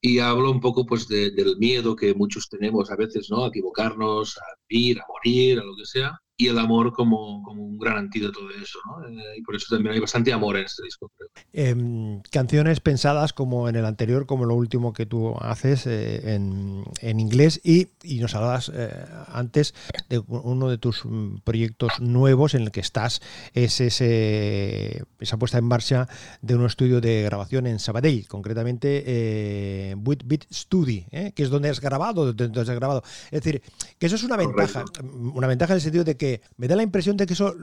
Y 0.00 0.18
hablo 0.20 0.50
un 0.50 0.60
poco 0.60 0.86
pues 0.86 1.08
del 1.08 1.56
miedo 1.58 1.96
que 1.96 2.14
muchos 2.14 2.48
tenemos 2.48 2.90
a 2.90 2.96
veces, 2.96 3.28
¿no? 3.30 3.44
A 3.44 3.48
equivocarnos, 3.48 4.38
a 4.38 4.44
vivir, 4.68 5.00
a 5.00 5.04
morir, 5.08 5.58
a 5.60 5.64
lo 5.64 5.76
que 5.76 5.84
sea 5.84 6.18
y 6.38 6.48
el 6.48 6.58
amor 6.58 6.92
como, 6.92 7.42
como, 7.42 7.62
un 7.62 7.78
gran 7.78 7.96
antídoto 7.96 8.46
de 8.48 8.62
eso, 8.62 8.78
¿no? 8.84 9.08
Eh, 9.08 9.38
y 9.38 9.42
por 9.42 9.56
eso 9.56 9.74
también 9.74 9.94
hay 9.94 10.00
bastante 10.00 10.32
amor 10.32 10.56
en 10.56 10.66
este 10.66 10.82
disco, 10.82 11.10
creo. 11.16 11.30
Em, 11.52 12.20
canciones 12.30 12.80
pensadas 12.80 13.32
como 13.32 13.68
en 13.68 13.76
el 13.76 13.86
anterior, 13.86 14.26
como 14.26 14.44
lo 14.44 14.54
último 14.54 14.92
que 14.92 15.06
tú 15.06 15.34
haces 15.40 15.86
eh, 15.86 16.34
en, 16.34 16.84
en, 17.00 17.20
inglés 17.20 17.60
y, 17.64 17.88
y 18.02 18.18
nos 18.18 18.34
hablabas 18.34 18.70
eh, 18.74 18.90
antes 19.28 19.74
de 20.10 20.18
uno 20.18 20.68
de 20.68 20.76
tus 20.76 21.06
mm, 21.06 21.38
proyectos 21.42 22.00
nuevos 22.00 22.54
en 22.54 22.62
el 22.62 22.70
que 22.70 22.80
estás, 22.80 23.22
es 23.54 23.80
ese, 23.80 25.04
esa 25.18 25.38
puesta 25.38 25.56
en 25.56 25.64
marcha 25.64 26.06
de 26.42 26.54
un 26.54 26.66
estudio 26.66 27.00
de 27.00 27.22
grabación 27.22 27.66
en 27.66 27.78
Sabadell, 27.78 28.28
concretamente 28.28 29.04
eh, 29.06 29.94
Beat 29.96 30.44
Studio, 30.52 31.04
que 31.10 31.42
es 31.42 31.48
donde 31.48 31.70
has 31.70 31.80
grabado, 31.80 32.34
donde 32.34 32.60
has 32.60 32.68
grabado. 32.68 33.02
Es 33.30 33.42
decir, 33.42 33.62
que 33.98 34.06
eso 34.06 34.16
es 34.16 34.22
una 34.22 34.36
ventaja, 34.36 34.84
una 35.02 35.46
ventaja 35.46 35.72
en 35.72 35.76
el 35.76 35.80
sentido 35.80 36.04
de 36.04 36.16
que 36.16 36.25
me 36.56 36.68
da 36.68 36.76
la 36.76 36.82
impresión 36.82 37.16
de 37.16 37.26
que 37.26 37.34
eso 37.34 37.54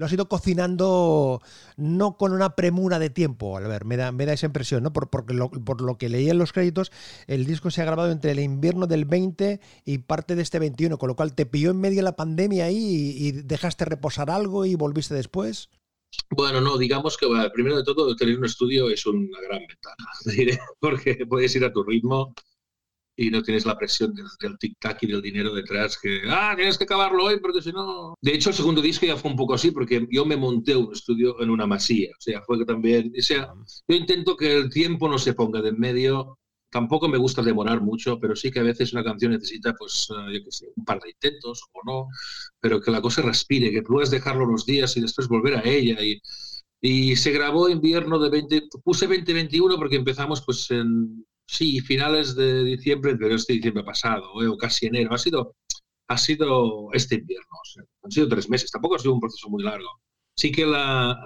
lo 0.00 0.06
has 0.06 0.12
ido 0.14 0.30
cocinando 0.30 1.42
no 1.76 2.16
con 2.16 2.32
una 2.32 2.56
premura 2.56 2.98
de 2.98 3.10
tiempo, 3.10 3.58
al 3.58 3.68
ver, 3.68 3.84
me 3.84 3.98
da, 3.98 4.12
me 4.12 4.24
da 4.24 4.32
esa 4.32 4.46
impresión, 4.46 4.82
¿no? 4.82 4.94
Por, 4.94 5.10
porque 5.10 5.34
lo, 5.34 5.50
por 5.50 5.82
lo 5.82 5.98
que 5.98 6.08
leí 6.08 6.30
en 6.30 6.38
los 6.38 6.54
créditos, 6.54 6.90
el 7.26 7.44
disco 7.44 7.70
se 7.70 7.82
ha 7.82 7.84
grabado 7.84 8.10
entre 8.10 8.30
el 8.30 8.40
invierno 8.40 8.86
del 8.86 9.04
20 9.04 9.60
y 9.84 9.98
parte 9.98 10.36
de 10.36 10.42
este 10.42 10.58
21, 10.58 10.96
con 10.96 11.08
lo 11.08 11.16
cual 11.16 11.34
te 11.34 11.44
pilló 11.44 11.70
en 11.70 11.80
medio 11.80 11.96
de 11.96 12.04
la 12.04 12.16
pandemia 12.16 12.64
ahí 12.64 13.14
y, 13.14 13.32
dejaste 13.32 13.84
reposar 13.84 14.30
algo 14.30 14.64
y 14.64 14.74
volviste 14.74 15.14
después. 15.14 15.68
Bueno, 16.30 16.62
no, 16.62 16.78
digamos 16.78 17.18
que 17.18 17.26
primero 17.52 17.76
de 17.76 17.84
todo 17.84 18.16
tener 18.16 18.38
un 18.38 18.46
estudio 18.46 18.88
es 18.88 19.04
una 19.04 19.38
gran 19.42 19.60
ventaja, 19.66 20.64
porque 20.80 21.26
puedes 21.28 21.54
ir 21.54 21.64
a 21.66 21.72
tu 21.74 21.82
ritmo, 21.82 22.32
y 23.20 23.30
no 23.30 23.42
tienes 23.42 23.66
la 23.66 23.76
presión 23.76 24.14
del, 24.14 24.58
tic-tac 24.58 24.98
y 25.02 25.06
del 25.06 25.20
dinero 25.20 25.54
detrás 25.54 25.98
que, 25.98 26.22
ah, 26.26 26.54
tienes 26.56 26.78
que 26.78 26.84
acabarlo 26.84 27.24
hoy 27.24 27.38
porque 27.38 27.60
si 27.60 27.70
no... 27.70 28.14
De 28.22 28.32
hecho, 28.32 28.48
el 28.48 28.56
segundo 28.56 28.80
disco 28.80 29.04
ya 29.04 29.16
fue 29.16 29.30
un 29.30 29.36
poco 29.36 29.52
así 29.52 29.72
porque 29.72 30.06
yo 30.10 30.24
me 30.24 30.38
monté 30.38 30.74
un 30.74 30.90
estudio 30.90 31.38
en 31.42 31.50
una 31.50 31.66
masía, 31.66 32.08
o 32.18 32.20
sea, 32.20 32.40
fue 32.40 32.58
que 32.58 32.64
también, 32.64 33.12
o 33.16 33.22
sea, 33.22 33.52
yo 33.86 33.94
intento 33.94 34.36
que 34.36 34.56
el 34.56 34.70
tiempo 34.70 35.06
no 35.06 35.18
se 35.18 35.34
ponga 35.34 35.60
de 35.60 35.68
en 35.68 35.78
medio, 35.78 36.38
tampoco 36.70 37.08
me 37.08 37.18
gusta 37.18 37.42
demorar 37.42 37.82
mucho, 37.82 38.18
pero 38.18 38.34
sí 38.34 38.50
que 38.50 38.60
a 38.60 38.64
veces 38.64 38.94
una 38.94 39.04
canción 39.04 39.32
necesita, 39.32 39.74
pues, 39.74 40.08
eh, 40.10 40.38
yo 40.38 40.44
qué 40.44 40.50
sé, 40.50 40.68
un 40.74 40.84
par 40.86 40.98
de 41.00 41.10
intentos 41.10 41.62
o 41.72 41.80
no, 41.84 42.08
pero 42.58 42.80
que 42.80 42.90
la 42.90 43.02
cosa 43.02 43.20
respire, 43.20 43.70
que 43.70 43.82
puedas 43.82 44.10
dejarlo 44.10 44.44
unos 44.46 44.64
días 44.64 44.96
y 44.96 45.02
después 45.02 45.28
volver 45.28 45.56
a 45.56 45.64
ella. 45.64 46.02
Y... 46.02 46.20
Y 46.82 47.14
se 47.16 47.30
grabó 47.30 47.68
invierno 47.68 48.18
de 48.18 48.30
20, 48.30 48.62
puse 48.82 49.06
2021 49.06 49.76
porque 49.76 49.96
empezamos 49.96 50.40
pues 50.40 50.70
en 50.70 51.26
Sí, 51.52 51.80
finales 51.80 52.36
de 52.36 52.62
diciembre, 52.64 53.16
pero 53.16 53.34
este 53.34 53.54
diciembre 53.54 53.82
pasado, 53.82 54.40
eh, 54.40 54.46
o 54.46 54.56
casi 54.56 54.86
enero. 54.86 55.12
Ha 55.12 55.18
sido, 55.18 55.56
ha 56.08 56.16
sido 56.16 56.90
este 56.92 57.16
invierno. 57.16 57.46
han 58.04 58.10
sido 58.10 58.28
tres 58.28 58.48
meses, 58.48 58.70
tampoco 58.70 58.94
ha 58.94 58.98
sido 59.00 59.14
un 59.14 59.20
proceso 59.20 59.48
muy 59.48 59.64
largo. 59.64 59.88
Sí 60.36 60.52
que 60.52 60.64
la, 60.64 61.18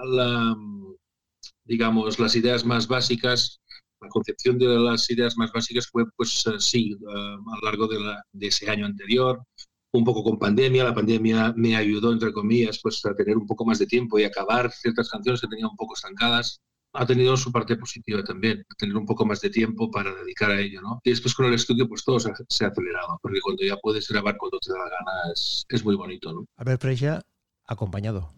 digamos, 1.63 2.19
las 2.19 2.35
ideas 2.35 2.65
más 2.65 2.87
básicas, 2.87 3.61
la 4.01 4.09
concepción 4.09 4.57
de 4.57 4.67
las 4.67 5.09
ideas 5.11 5.37
más 5.37 5.51
básicas 5.53 5.87
fue, 5.87 6.05
pues 6.17 6.43
sí, 6.59 6.97
a 7.07 7.55
lo 7.57 7.61
largo 7.63 7.87
de, 7.87 7.97
de 8.33 8.47
ese 8.47 8.69
año 8.69 8.87
anterior, 8.87 9.43
un 9.91 10.03
poco 10.03 10.23
con 10.23 10.39
pandemia. 10.39 10.85
La 10.85 10.95
pandemia 10.95 11.53
me 11.55 11.75
ayudó, 11.75 12.11
entre 12.11 12.33
comillas, 12.33 12.79
pues 12.81 13.05
a 13.05 13.15
tener 13.15 13.37
un 13.37 13.45
poco 13.45 13.63
más 13.65 13.77
de 13.79 13.85
tiempo 13.85 14.17
y 14.17 14.23
acabar 14.23 14.71
ciertas 14.71 15.09
canciones 15.09 15.41
que 15.41 15.47
tenía 15.47 15.67
un 15.67 15.77
poco 15.77 15.93
estancadas. 15.93 16.61
Ha 16.97 17.05
tenido 17.05 17.35
su 17.35 17.51
parte 17.51 17.75
positiva 17.75 18.23
también, 18.23 18.65
tener 18.77 18.95
un 18.95 19.05
poco 19.05 19.25
más 19.25 19.41
de 19.41 19.49
tiempo 19.49 19.91
para 19.91 20.15
dedicar 20.15 20.51
a 20.51 20.59
ello, 20.59 20.81
¿no? 20.81 21.01
Y 21.03 21.09
después 21.09 21.35
con 21.35 21.45
el 21.45 21.53
estudio, 21.53 21.89
pues 21.89 22.05
todo 22.05 22.19
se 22.19 22.29
ha, 22.29 22.33
acelerado, 22.67 23.19
porque 23.21 23.41
cuando 23.41 23.63
ya 23.63 23.75
puedes 23.77 24.07
grabar 24.07 24.37
cuando 24.37 24.59
te 24.59 24.71
da 24.71 24.79
la 24.79 24.85
gana 24.85 25.33
es, 25.69 25.83
muy 25.83 25.95
bonito, 25.95 26.31
¿no? 26.31 26.45
Albert 26.55 26.81
Freya, 26.81 27.21
acompañado. 27.65 28.33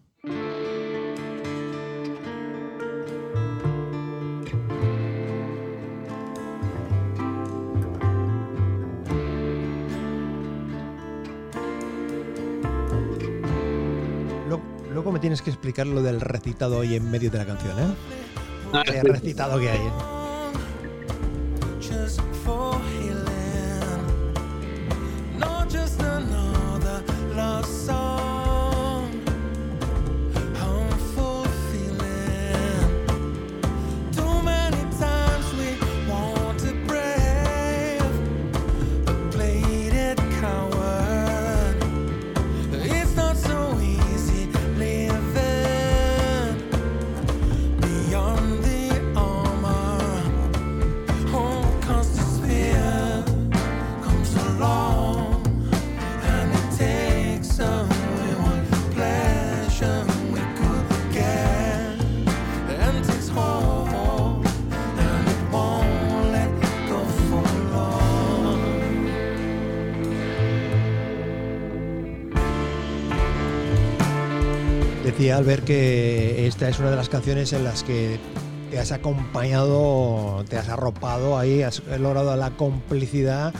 Luego 14.92 15.12
me 15.12 15.20
tienes 15.20 15.42
que 15.42 15.50
explicar 15.50 15.86
lo 15.86 16.02
del 16.02 16.20
recitado 16.20 16.78
hoy 16.78 16.96
en 16.96 17.08
medio 17.08 17.30
de 17.30 17.38
la 17.38 17.46
canción, 17.46 17.78
¿eh? 17.78 18.17
El 18.86 19.08
recitado 19.08 19.58
que 19.58 19.70
hay. 19.70 19.78
¿eh? 19.78 20.17
Al 75.08 75.44
ver 75.44 75.62
que 75.62 76.46
esta 76.46 76.68
es 76.68 76.78
una 76.78 76.90
de 76.90 76.96
las 76.96 77.08
canciones 77.08 77.54
en 77.54 77.64
las 77.64 77.82
que 77.82 78.18
te 78.70 78.78
has 78.78 78.92
acompañado, 78.92 80.44
te 80.48 80.58
has 80.58 80.68
arropado 80.68 81.38
ahí, 81.38 81.62
has 81.62 81.82
logrado 81.98 82.36
la 82.36 82.50
complicidad 82.50 83.54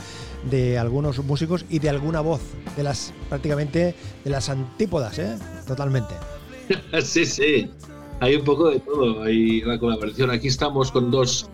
de 0.51 0.77
algunos 0.77 1.19
músicos 1.25 1.65
y 1.71 1.79
de 1.79 1.89
alguna 1.89 2.21
voz, 2.21 2.43
de 2.77 2.83
las 2.83 3.15
prácticamente 3.31 3.95
de 4.25 4.31
las 4.31 4.51
antípodas, 4.51 5.19
¿eh? 5.19 5.37
Totalmente. 5.67 6.15
Sí, 7.03 7.25
sí. 7.25 7.71
Hay 8.21 8.37
un 8.37 8.45
poco 8.45 8.69
de 8.69 8.81
todo, 8.81 9.23
hay 9.23 9.63
la 9.63 9.79
colaboración. 9.79 10.31
Aquí 10.31 10.49
estamos 10.49 10.93
con 10.93 11.11
dos 11.11 11.49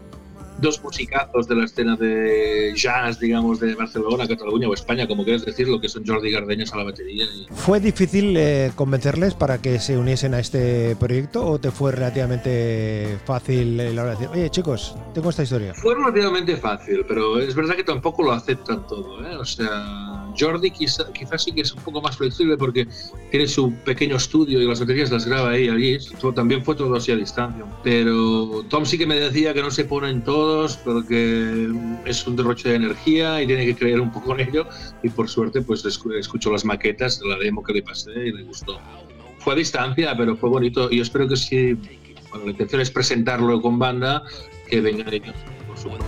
dos 0.64 0.82
musicazos 0.82 1.46
de 1.46 1.54
la 1.54 1.64
escena 1.66 1.94
de 1.94 2.72
jazz, 2.74 3.20
digamos, 3.20 3.60
de 3.60 3.74
Barcelona, 3.74 4.26
Cataluña 4.26 4.66
o 4.66 4.74
España, 4.74 5.06
como 5.06 5.22
quieras 5.22 5.44
decirlo, 5.44 5.80
que 5.80 5.88
son 5.88 6.04
Jordi 6.06 6.30
Gardeñas 6.30 6.72
a 6.72 6.78
la 6.78 6.84
batería. 6.84 7.26
¿Fue 7.52 7.78
difícil 7.80 8.34
eh, 8.36 8.72
convencerles 8.74 9.34
para 9.34 9.58
que 9.60 9.78
se 9.78 9.98
uniesen 9.98 10.32
a 10.34 10.40
este 10.40 10.96
proyecto 10.96 11.46
o 11.46 11.58
te 11.60 11.70
fue 11.70 11.92
relativamente 11.92 13.18
fácil 13.26 13.76
la 13.76 14.02
hora 14.02 14.14
de 14.14 14.16
decir, 14.16 14.28
oye 14.32 14.50
chicos, 14.50 14.96
tengo 15.12 15.30
esta 15.30 15.42
historia? 15.42 15.74
Fue 15.74 15.94
relativamente 15.94 16.56
fácil, 16.56 17.04
pero 17.06 17.38
es 17.38 17.54
verdad 17.54 17.76
que 17.76 17.84
tampoco 17.84 18.22
lo 18.22 18.32
aceptan 18.32 18.86
todo, 18.86 19.24
¿eh? 19.26 19.36
O 19.36 19.44
sea 19.44 20.13
Jordi 20.38 20.70
quizás 20.70 21.06
sí 21.38 21.52
que 21.52 21.62
es 21.62 21.72
un 21.72 21.82
poco 21.82 22.00
más 22.00 22.16
flexible 22.16 22.56
porque 22.56 22.86
tiene 23.30 23.46
su 23.46 23.72
pequeño 23.84 24.16
estudio 24.16 24.60
y 24.60 24.66
las 24.66 24.80
baterías 24.80 25.10
las 25.10 25.26
graba 25.26 25.50
ahí 25.50 25.68
allí. 25.68 25.98
También 26.34 26.64
fue 26.64 26.74
todo 26.74 26.94
así 26.96 27.12
a 27.12 27.16
distancia. 27.16 27.64
Pero 27.82 28.64
Tom 28.68 28.84
sí 28.84 28.98
que 28.98 29.06
me 29.06 29.16
decía 29.16 29.54
que 29.54 29.62
no 29.62 29.70
se 29.70 29.84
ponen 29.84 30.22
todos 30.22 30.76
porque 30.78 31.68
es 32.04 32.26
un 32.26 32.36
derroche 32.36 32.68
de 32.70 32.76
energía 32.76 33.42
y 33.42 33.46
tiene 33.46 33.66
que 33.66 33.74
creer 33.74 34.00
un 34.00 34.12
poco 34.12 34.34
en 34.34 34.48
ello. 34.48 34.66
Y 35.02 35.08
por 35.08 35.28
suerte, 35.28 35.62
pues 35.62 35.84
escuchó 35.84 36.52
las 36.52 36.64
maquetas 36.64 37.20
la 37.24 37.36
demo 37.38 37.62
que 37.62 37.72
le 37.72 37.82
pasé 37.82 38.10
y 38.12 38.32
le 38.32 38.42
gustó. 38.44 38.78
Fue 39.38 39.54
a 39.54 39.56
distancia, 39.56 40.16
pero 40.16 40.36
fue 40.36 40.48
bonito. 40.50 40.90
Y 40.90 40.96
yo 40.96 41.02
espero 41.02 41.28
que 41.28 41.36
si 41.36 41.76
bueno, 42.34 42.46
la 42.46 42.50
intención 42.50 42.80
es 42.80 42.90
presentarlo 42.90 43.62
con 43.62 43.78
banda, 43.78 44.24
que 44.68 44.80
vengan 44.80 45.12
ellos, 45.14 45.36
por 45.68 45.78
supuesto. 45.78 46.04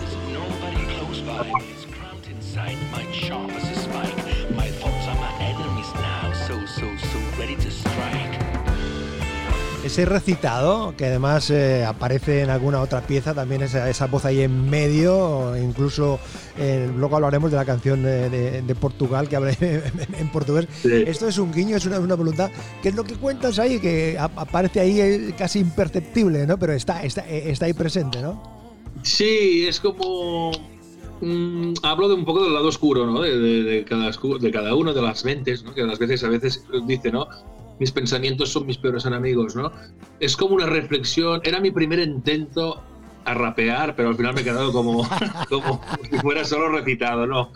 Ese 9.87 10.05
recitado, 10.05 10.95
que 10.97 11.07
además 11.07 11.49
eh, 11.49 11.85
aparece 11.85 12.43
en 12.43 12.50
alguna 12.50 12.81
otra 12.81 13.03
pieza, 13.03 13.35
también 13.35 13.62
esa, 13.62 13.88
esa 13.88 14.07
voz 14.07 14.25
ahí 14.25 14.41
en 14.41 14.69
medio, 14.69 15.57
incluso 15.57 16.19
eh, 16.59 16.91
luego 16.97 17.17
hablaremos 17.17 17.53
de 17.53 17.57
la 17.57 17.65
canción 17.65 18.03
de, 18.03 18.76
Portugal, 18.81 19.29
que 19.29 19.37
habla 19.37 19.53
en, 19.61 20.29
portugués. 20.33 20.67
Esto 20.85 21.29
es 21.29 21.38
un 21.38 21.53
guiño, 21.53 21.76
es 21.76 21.87
una, 21.87 22.00
una, 22.00 22.17
voluntad. 22.17 22.50
¿Qué 22.83 22.88
es 22.88 22.95
lo 22.97 23.05
que 23.05 23.15
cuentas 23.15 23.59
ahí? 23.61 23.79
Que 23.79 24.19
aparece 24.19 24.81
ahí 24.81 25.00
eh, 25.00 25.35
casi 25.38 25.61
imperceptible, 25.61 26.47
¿no? 26.47 26.59
Pero 26.59 26.73
está, 26.73 27.05
está, 27.05 27.26
está 27.26 27.67
ahí 27.67 27.73
presente, 27.73 28.21
¿no? 28.21 28.43
Sí, 29.03 29.67
es 29.69 29.79
como 29.79 30.50
mm, 31.21 31.75
hablo 31.83 32.09
de 32.09 32.15
un 32.15 32.25
poco 32.25 32.45
del 32.45 32.55
lado 32.55 32.69
oscuro, 32.69 33.07
¿no? 33.07 33.21
De, 33.21 33.39
de, 33.39 33.85
cada, 33.85 34.11
de 34.11 34.51
cada 34.51 34.75
uno 34.75 34.93
de 34.93 35.03
las 35.03 35.25
mentes, 35.25 35.65
¿no? 35.65 35.75
Que 35.75 35.83
las 35.83 35.99
veces 35.99 36.25
a 36.25 36.29
veces 36.29 36.65
dice, 36.87 37.11
¿no? 37.11 37.29
mis 37.79 37.93
pensamientos 37.93 38.51
son 38.51 38.67
mis 38.67 38.79
peores 38.79 39.05
enemigos, 39.05 39.55
¿no? 39.55 39.71
Es 40.21 40.37
como 40.37 40.55
una 40.55 40.67
reflexión, 40.67 41.41
era 41.45 41.61
mi 41.61 41.71
primer 41.71 41.99
intento 41.99 42.83
a 43.25 43.35
rapear, 43.35 43.95
pero 43.97 44.11
al 44.11 44.17
final 44.17 44.35
me 44.35 44.41
he 44.41 44.45
quedado 44.45 44.73
como, 44.73 45.07
como 45.49 45.81
si 46.11 46.19
fuera 46.19 46.45
solo 46.45 46.69
recitado, 46.71 47.27
¿no? 47.27 47.51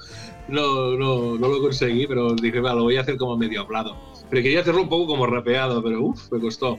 No, 0.49 0.97
no, 0.97 1.39
no 1.39 1.49
lo 1.49 1.61
conseguí, 1.61 2.07
pero 2.07 2.35
dije, 2.35 2.61
va, 2.61 2.75
lo 2.75 2.83
voy 2.83 2.97
a 2.97 3.03
hacer 3.03 3.17
como 3.17 3.37
medio 3.37 3.63
hablado. 3.63 3.97
Pero 4.29 4.43
quería 4.43 4.61
hacerlo 4.61 4.83
un 4.83 4.89
poco 4.89 5.07
como 5.07 5.27
rapeado, 5.27 5.83
pero 5.83 6.03
uff, 6.03 6.31
me 6.33 6.41
costó. 6.41 6.79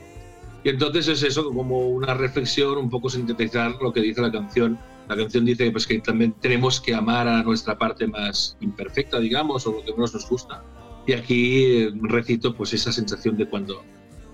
Y 0.62 0.68
entonces 0.68 1.08
es 1.08 1.22
eso, 1.22 1.50
como 1.52 1.88
una 1.88 2.14
reflexión, 2.14 2.76
un 2.76 2.90
poco 2.90 3.08
sintetizar 3.08 3.76
lo 3.80 3.92
que 3.92 4.00
dice 4.00 4.20
la 4.20 4.30
canción. 4.30 4.78
La 5.14 5.22
canción 5.22 5.44
dice 5.44 5.70
pues, 5.70 5.86
que 5.86 5.98
también 6.00 6.34
tenemos 6.40 6.80
que 6.80 6.94
amar 6.94 7.28
a 7.28 7.42
nuestra 7.42 7.76
parte 7.76 8.06
más 8.06 8.56
imperfecta, 8.60 9.18
digamos, 9.20 9.66
o 9.66 9.72
lo 9.72 9.84
que 9.84 9.92
menos 9.92 10.14
nos 10.14 10.28
gusta 10.28 10.62
y 11.06 11.12
aquí 11.12 11.64
eh, 11.64 11.92
recito 12.02 12.54
pues 12.54 12.72
esa 12.72 12.92
sensación 12.92 13.36
de 13.36 13.48
cuando 13.48 13.82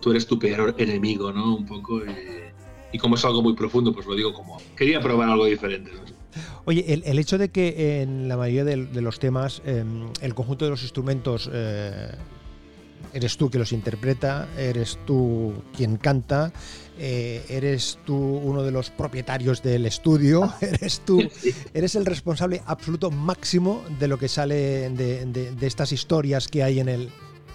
tú 0.01 0.11
eres 0.11 0.27
tu 0.27 0.39
peor 0.39 0.75
enemigo, 0.79 1.33
¿no? 1.33 1.57
Un 1.57 1.67
poco. 1.67 2.03
y 2.93 2.99
como 2.99 3.17
es 3.17 3.25
algo 3.25 3.43
muy 3.43 3.55
profundo, 3.55 3.93
pues 3.93 4.07
lo 4.07 4.15
digo 4.15 4.33
como 4.33 4.59
quería 4.77 5.01
probar 5.01 5.31
algo 5.31 5.47
diferente. 5.47 5.91
Oye, 6.67 6.85
el, 6.89 7.19
hecho 7.19 7.39
de 7.39 7.49
que 7.49 8.03
en 8.03 8.29
la 8.29 8.37
mayoría 8.37 8.65
de, 8.65 9.01
los 9.01 9.19
temas 9.19 9.63
em, 9.65 10.11
el 10.21 10.35
conjunto 10.35 10.67
de 10.67 10.71
los 10.71 10.83
instrumentos 10.83 11.49
eh, 11.53 12.11
eres 13.13 13.37
tú 13.37 13.51
que 13.51 13.59
los 13.59 13.73
interpreta, 13.73 14.49
eres 14.57 14.99
tú 15.07 15.55
quien 15.77 15.97
canta, 15.97 16.53
eh, 16.99 17.45
eres 17.49 17.99
tú 18.05 18.17
uno 18.17 18.63
de 18.63 18.73
los 18.73 18.91
propietarios 18.91 19.63
del 19.63 19.87
estudio, 19.87 20.53
eres 20.61 21.01
tú, 21.01 21.23
eres 21.75 21.95
el 21.95 22.05
responsable 22.05 22.63
absoluto 22.67 23.11
máximo 23.11 23.83
de 23.99 24.09
lo 24.09 24.19
que 24.19 24.29
sale 24.29 24.91
de, 24.91 25.55
estas 25.61 25.93
historias 25.93 26.49
que 26.49 26.63
hay 26.63 26.81
en 26.81 26.89
el, 26.89 27.11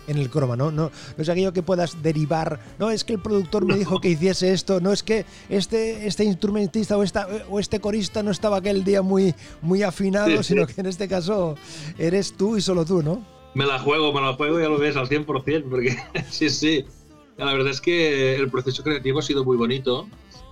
en 0.08 0.18
el 0.18 0.30
croma, 0.30 0.56
¿no? 0.56 0.72
¿no? 0.72 0.92
es 1.18 1.28
aquello 1.28 1.52
que 1.52 1.62
puedas 1.62 2.02
derivar, 2.02 2.60
no 2.80 2.90
es 2.90 3.04
que 3.04 3.14
el 3.14 3.20
productor 3.20 3.66
me 3.66 3.76
dijo 3.78 4.00
que 4.00 4.10
hiciese 4.10 4.54
esto, 4.54 4.80
no 4.80 4.94
es 4.94 5.04
que 5.04 5.26
este, 5.50 6.08
este 6.08 6.24
instrumentista 6.24 6.98
o, 6.98 7.04
esta, 7.04 7.28
o 7.50 7.60
este 7.60 7.80
corista 7.80 8.24
no 8.24 8.32
estaba 8.32 8.58
aquel 8.58 8.84
día 8.84 9.02
muy, 9.02 9.36
muy 9.62 9.84
afinado, 9.84 10.42
sino 10.44 10.66
que 10.68 10.80
en 10.80 10.88
este 10.88 11.08
caso 11.08 11.56
eres 11.98 12.34
tú 12.38 12.56
y 12.56 12.62
solo 12.62 12.86
tú, 12.86 13.04
¿no? 13.04 13.33
Me 13.56 13.66
la 13.66 13.80
juego, 13.80 14.12
me 14.12 14.22
la 14.22 14.34
juego, 14.34 14.60
ya 14.60 14.70
lo 14.70 14.78
ves 14.78 14.96
al 14.96 15.08
100%, 15.08 15.70
porque 15.70 15.96
sí, 16.30 16.50
sí, 16.50 16.86
la 17.38 17.54
verdad 17.54 17.72
es 17.72 17.82
que 17.82 18.36
el 18.36 18.50
proceso 18.50 18.84
creativo 18.84 19.20
ha 19.20 19.24
sido 19.24 19.44
muy 19.44 19.58
bonito. 19.58 20.08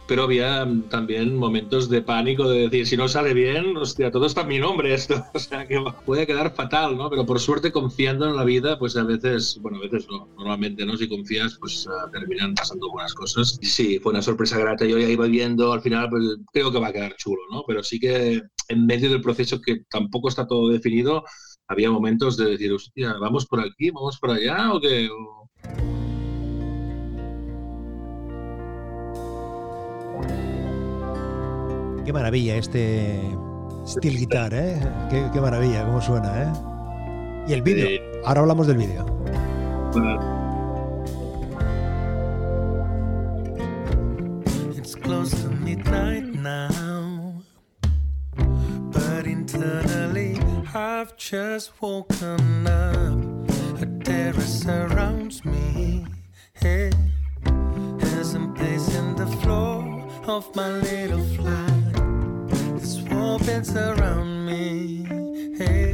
pero 0.08 0.24
había 0.24 0.68
también 0.90 1.38
momentos 1.38 1.90
de 1.90 2.02
pánico 2.02 2.50
de 2.50 2.64
decir, 2.64 2.86
si 2.86 2.98
no 2.98 3.08
sale 3.08 3.34
bien, 3.34 3.78
hostia, 3.78 4.12
todo 4.12 4.26
está 4.26 4.42
en 4.42 4.50
mi 4.50 4.60
nombre 4.60 4.94
esto, 4.94 5.24
o 5.34 5.40
sea, 5.40 5.66
que 5.66 5.82
puede 6.06 6.28
quedar 6.28 6.54
fatal, 6.54 6.98
¿no? 6.98 7.10
Pero 7.10 7.26
por 7.26 7.40
suerte, 7.40 7.72
confiando 7.72 8.28
en 8.28 8.36
la 8.36 8.44
vida, 8.44 8.78
pues 8.78 8.98
a 8.98 9.04
veces, 9.04 9.58
bueno, 9.62 9.78
a 9.78 9.82
veces 9.82 10.08
no, 10.10 10.28
normalmente, 10.38 10.86
¿no? 10.86 10.98
Si 10.98 11.08
confías, 11.08 11.58
pues 11.60 11.88
uh, 11.88 12.12
terminan 12.12 12.54
pasando 12.56 12.92
buenas 12.92 13.14
cosas. 13.14 13.58
Y 13.62 13.68
sí, 13.68 14.00
fue 14.00 14.12
una 14.12 14.22
sorpresa 14.22 14.60
grata, 14.60 14.86
yo 14.86 14.98
ya 14.98 15.08
iba 15.08 15.28
viendo, 15.28 15.72
al 15.72 15.82
final, 15.82 16.10
pues 16.10 16.24
creo 16.52 16.72
que 16.72 16.80
va 16.80 16.90
a 16.90 16.94
quedar 16.94 17.16
chulo, 17.16 17.42
¿no? 17.50 17.64
Pero 17.66 17.82
sí 17.82 17.98
que 18.00 18.42
en 18.68 18.86
medio 18.86 19.10
del 19.10 19.22
proceso 19.22 19.62
que 19.62 19.84
tampoco 19.90 20.28
está 20.28 20.46
todo 20.46 20.68
definido, 20.70 21.24
había 21.72 21.90
momentos 21.90 22.36
de 22.36 22.52
decir, 22.52 22.72
hostia, 22.74 23.14
vamos 23.20 23.46
por 23.46 23.62
aquí, 23.62 23.92
vamos 23.92 24.20
por 24.20 24.32
allá, 24.32 24.74
o 24.74 24.80
qué... 24.80 25.10
O... 25.10 25.50
Qué 32.06 32.12
maravilla 32.12 32.58
este 32.58 33.22
steel 33.88 34.18
guitar, 34.18 34.54
¿eh? 34.54 34.80
Qué, 35.10 35.30
qué 35.32 35.40
maravilla, 35.40 35.86
cómo 35.86 36.02
suena, 36.02 36.44
¿eh? 36.44 36.52
Y 37.48 37.54
el 37.54 37.62
vídeo. 37.62 37.88
Sí. 37.88 38.00
Ahora 38.26 38.42
hablamos 38.42 38.68
del 38.68 38.78
vídeo. 38.78 39.06
It's 44.76 44.96
close 44.96 45.32
to 45.42 45.50
midnight 45.64 46.26
now, 46.34 47.42
but 48.92 49.26
internally 49.26 50.21
I've 50.74 51.18
just 51.18 51.82
woken 51.82 52.66
up. 52.66 53.20
A 53.82 53.86
terror 54.06 54.40
surrounds 54.40 55.44
me. 55.44 56.06
Hey, 56.54 56.92
there's 57.98 58.32
some 58.32 58.54
place 58.54 58.96
in 58.96 59.16
the 59.16 59.28
floor 59.42 60.08
of 60.28 60.56
my 60.56 60.70
little 60.70 61.26
flat. 61.36 62.00
fence 63.44 63.76
around 63.76 64.46
me. 64.46 65.04
Hey, 65.58 65.94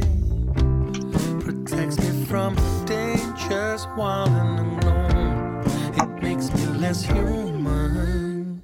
protects 1.40 1.98
me 1.98 2.24
from 2.26 2.54
dangers 2.84 3.84
wild 3.96 4.30
and 4.30 4.60
unknown. 4.60 5.64
It 5.96 6.22
makes 6.22 6.52
me 6.54 6.66
less 6.78 7.02
human. 7.02 8.62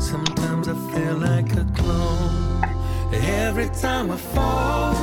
Sometimes 0.00 0.68
I 0.68 0.74
feel 0.94 1.16
like 1.16 1.52
a. 1.52 1.55
Every 3.28 3.68
time 3.70 4.12
I 4.12 4.16
fall 4.16 4.94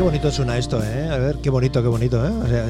Qué 0.00 0.04
bonito 0.04 0.30
suena 0.30 0.56
esto, 0.56 0.82
¿eh? 0.82 1.10
A 1.10 1.18
ver, 1.18 1.42
qué 1.42 1.50
bonito, 1.50 1.82
qué 1.82 1.88
bonito, 1.88 2.26
¿eh? 2.26 2.30
O 2.30 2.46
sea, 2.46 2.66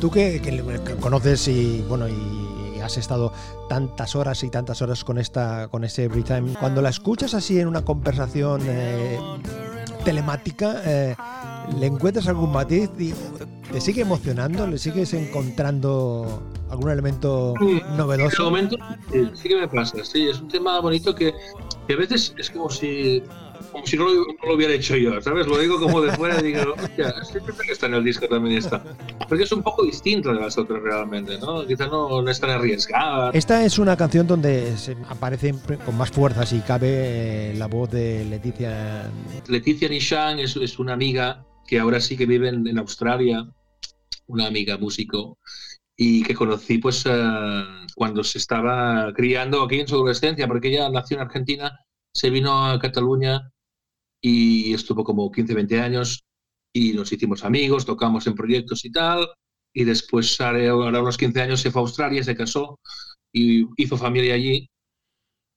tú 0.00 0.10
que, 0.10 0.42
que 0.42 0.96
conoces 0.96 1.46
y, 1.46 1.80
bueno, 1.88 2.08
y 2.08 2.80
has 2.80 2.96
estado 2.96 3.32
tantas 3.68 4.16
horas 4.16 4.42
y 4.42 4.50
tantas 4.50 4.82
horas 4.82 5.04
con 5.04 5.16
esta 5.18 5.68
con 5.68 5.84
ese 5.84 6.06
Every 6.06 6.24
Time. 6.24 6.54
Cuando 6.58 6.82
la 6.82 6.88
escuchas 6.88 7.34
así 7.34 7.60
en 7.60 7.68
una 7.68 7.84
conversación 7.84 8.62
eh, 8.66 9.16
telemática, 10.04 10.82
eh, 10.84 11.14
¿le 11.78 11.86
encuentras 11.86 12.26
algún 12.26 12.50
matiz? 12.50 12.90
Y 12.98 13.14
¿Te 13.70 13.80
sigue 13.80 14.02
emocionando? 14.02 14.66
¿Le 14.66 14.76
sigues 14.76 15.14
encontrando 15.14 16.42
algún 16.68 16.90
elemento 16.90 17.54
novedoso? 17.96 18.24
En 18.24 18.32
ese 18.32 18.42
momento 18.42 18.76
sí 19.34 19.48
que 19.48 19.54
me 19.54 19.68
pasa, 19.68 20.04
sí, 20.04 20.26
es 20.26 20.40
un 20.40 20.48
tema 20.48 20.80
bonito 20.80 21.14
que, 21.14 21.32
que 21.86 21.94
a 21.94 21.96
veces 21.96 22.34
es 22.36 22.50
como 22.50 22.68
si 22.68 23.22
como 23.70 23.86
si 23.86 23.96
no 23.96 24.06
lo, 24.06 24.14
no 24.14 24.48
lo, 24.48 24.54
hubiera 24.54 24.74
hecho 24.74 24.96
yo, 24.96 25.20
¿sabes? 25.20 25.46
Lo 25.46 25.58
digo 25.58 25.78
como 25.80 26.00
de 26.00 26.12
fuera 26.12 26.40
y 26.40 26.52
digo, 26.52 26.74
hostia, 26.74 27.14
siempre 27.24 27.54
que 27.66 27.72
está 27.72 27.86
en 27.86 27.94
el 27.94 28.04
disco 28.04 28.26
también 28.28 28.58
está. 28.58 28.82
Porque 29.28 29.44
es 29.44 29.52
un 29.52 29.62
poco 29.62 29.84
distinto 29.84 30.32
de 30.32 30.40
las 30.40 30.58
otras 30.58 30.82
realmente, 30.82 31.38
¿no? 31.38 31.66
Quizá 31.66 31.86
no, 31.86 32.22
no 32.22 32.30
es 32.30 32.40
tan 32.40 32.50
arriesgada. 32.50 33.30
Esta 33.32 33.64
es 33.64 33.78
una 33.78 33.96
canción 33.96 34.26
donde 34.26 34.76
se 34.76 34.96
aparece 35.08 35.54
con 35.84 35.96
más 35.96 36.10
fuerza, 36.10 36.44
si 36.46 36.60
cabe, 36.60 37.54
la 37.56 37.66
voz 37.66 37.90
de 37.90 38.24
Leticia. 38.24 39.10
Leticia 39.48 39.88
Nishan 39.88 40.38
es, 40.38 40.56
es 40.56 40.78
una 40.78 40.94
amiga 40.94 41.46
que 41.66 41.78
ahora 41.78 42.00
sí 42.00 42.16
que 42.16 42.26
vive 42.26 42.48
en, 42.48 42.66
en 42.66 42.78
Australia, 42.78 43.46
una 44.26 44.46
amiga 44.46 44.78
músico, 44.78 45.38
y 45.96 46.24
que 46.24 46.34
conocí 46.34 46.78
pues 46.78 47.06
uh, 47.06 47.86
cuando 47.94 48.24
se 48.24 48.38
estaba 48.38 49.12
criando 49.14 49.62
aquí 49.62 49.80
en 49.80 49.86
su 49.86 49.94
adolescencia, 49.94 50.48
porque 50.48 50.68
ella 50.68 50.88
nació 50.90 51.16
en 51.16 51.22
Argentina, 51.22 51.78
se 52.12 52.30
vino 52.30 52.66
a 52.66 52.78
Cataluña 52.80 53.51
y 54.22 54.72
estuvo 54.72 55.04
como 55.04 55.30
15, 55.30 55.54
20 55.54 55.80
años 55.80 56.24
y 56.72 56.92
nos 56.94 57.12
hicimos 57.12 57.44
amigos, 57.44 57.84
tocamos 57.84 58.26
en 58.26 58.34
proyectos 58.34 58.84
y 58.84 58.92
tal. 58.92 59.28
Y 59.74 59.84
después, 59.84 60.40
ahora 60.40 61.00
unos 61.00 61.18
15 61.18 61.42
años, 61.42 61.60
se 61.60 61.70
fue 61.70 61.80
a 61.80 61.84
Australia, 61.84 62.22
se 62.22 62.36
casó 62.36 62.78
y 63.32 63.66
hizo 63.76 63.96
familia 63.96 64.34
allí. 64.34 64.68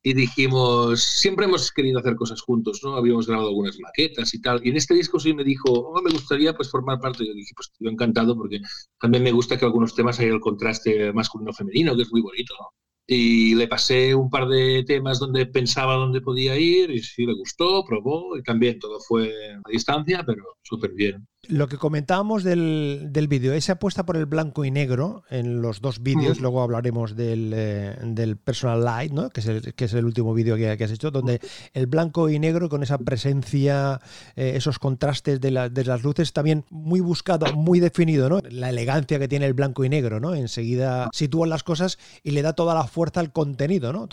Y 0.04 0.14
dijimos, 0.14 1.02
siempre 1.02 1.46
hemos 1.46 1.72
querido 1.72 2.00
hacer 2.00 2.16
cosas 2.16 2.42
juntos, 2.42 2.82
¿no? 2.84 2.96
Habíamos 2.96 3.28
grabado 3.28 3.50
algunas 3.50 3.80
maquetas 3.80 4.34
y 4.34 4.42
tal. 4.42 4.62
Y 4.64 4.70
en 4.70 4.78
este 4.78 4.94
disco 4.94 5.20
sí 5.20 5.34
me 5.34 5.44
dijo, 5.44 5.72
oh, 5.72 6.02
me 6.02 6.12
gustaría 6.12 6.54
pues 6.54 6.70
formar 6.70 7.00
parte. 7.00 7.26
Yo 7.26 7.34
dije, 7.34 7.54
pues 7.56 7.72
yo 7.80 7.90
encantado 7.90 8.36
porque 8.38 8.60
también 9.00 9.24
me 9.24 9.32
gusta 9.32 9.58
que 9.58 9.66
algunos 9.66 9.96
temas 9.96 10.20
haya 10.20 10.30
el 10.30 10.40
contraste 10.40 11.12
masculino-femenino, 11.12 11.96
que 11.96 12.04
es 12.04 12.12
muy 12.12 12.22
bonito, 12.22 12.54
¿no? 12.60 12.85
Y 13.08 13.56
le 13.56 13.68
pasé 13.68 14.16
un 14.16 14.30
par 14.30 14.48
de 14.48 14.84
temas 14.86 15.20
donde 15.20 15.46
pensaba 15.46 15.96
dónde 15.96 16.22
podía 16.22 16.58
ir 16.58 16.90
y 16.92 17.00
sí 17.02 17.26
le 17.26 17.34
gustó, 17.34 17.84
probó 17.86 18.38
y 18.38 18.44
también 18.44 18.80
todo 18.80 19.00
fue 19.00 19.32
a 19.56 19.70
distancia, 19.70 20.24
pero 20.26 20.44
súper 20.64 20.92
bien. 20.94 21.28
Lo 21.50 21.68
que 21.68 21.78
comentábamos 21.78 22.44
del, 22.44 23.08
del 23.10 23.28
vídeo, 23.28 23.54
esa 23.54 23.74
apuesta 23.74 24.06
por 24.06 24.18
el 24.18 24.26
blanco 24.26 24.66
y 24.66 24.72
negro 24.72 25.24
en 25.30 25.62
los 25.62 25.82
dos 25.82 26.02
vídeos, 26.02 26.40
mm. 26.40 26.42
luego 26.42 26.62
hablaremos 26.62 27.16
del, 27.16 27.52
eh, 27.56 27.98
del, 28.04 28.38
Personal 28.38 28.84
Light, 28.84 29.12
¿no? 29.12 29.30
que, 29.30 29.42
es 29.42 29.48
el, 29.48 29.74
que 29.74 29.86
es 29.86 29.94
el 29.94 30.06
último 30.06 30.34
vídeo 30.34 30.56
que, 30.56 30.78
que, 30.78 30.84
has 30.84 30.92
hecho, 30.92 31.12
donde 31.12 31.40
el 31.74 31.88
blanco 31.88 32.30
y 32.30 32.40
negro 32.40 32.70
con 32.70 32.84
esa 32.84 32.98
presencia, 32.98 34.00
eh, 34.36 34.54
esos 34.56 34.80
contrastes 34.80 35.40
de, 35.42 35.52
la, 35.52 35.70
de, 35.70 35.84
las 35.86 36.04
luces, 36.04 36.34
también 36.34 36.66
muy 36.70 37.00
buscado, 37.00 37.54
muy 37.56 37.80
definido, 37.80 38.30
¿no? 38.30 38.40
la 38.50 38.70
elegancia 38.70 39.20
que 39.20 39.28
tiene 39.28 39.46
el 39.46 39.54
blanco 39.54 39.84
y 39.84 39.90
negro, 39.90 40.20
¿no? 40.20 40.36
enseguida 40.36 41.10
sitúan 41.14 41.50
las 41.50 41.64
cosas 41.64 41.98
y 42.24 42.32
le 42.32 42.42
da 42.42 42.54
toda 42.54 42.74
la 42.74 42.88
fuerza 42.88 43.20
al 43.20 43.32
contenido, 43.32 43.94
¿no? 43.94 44.08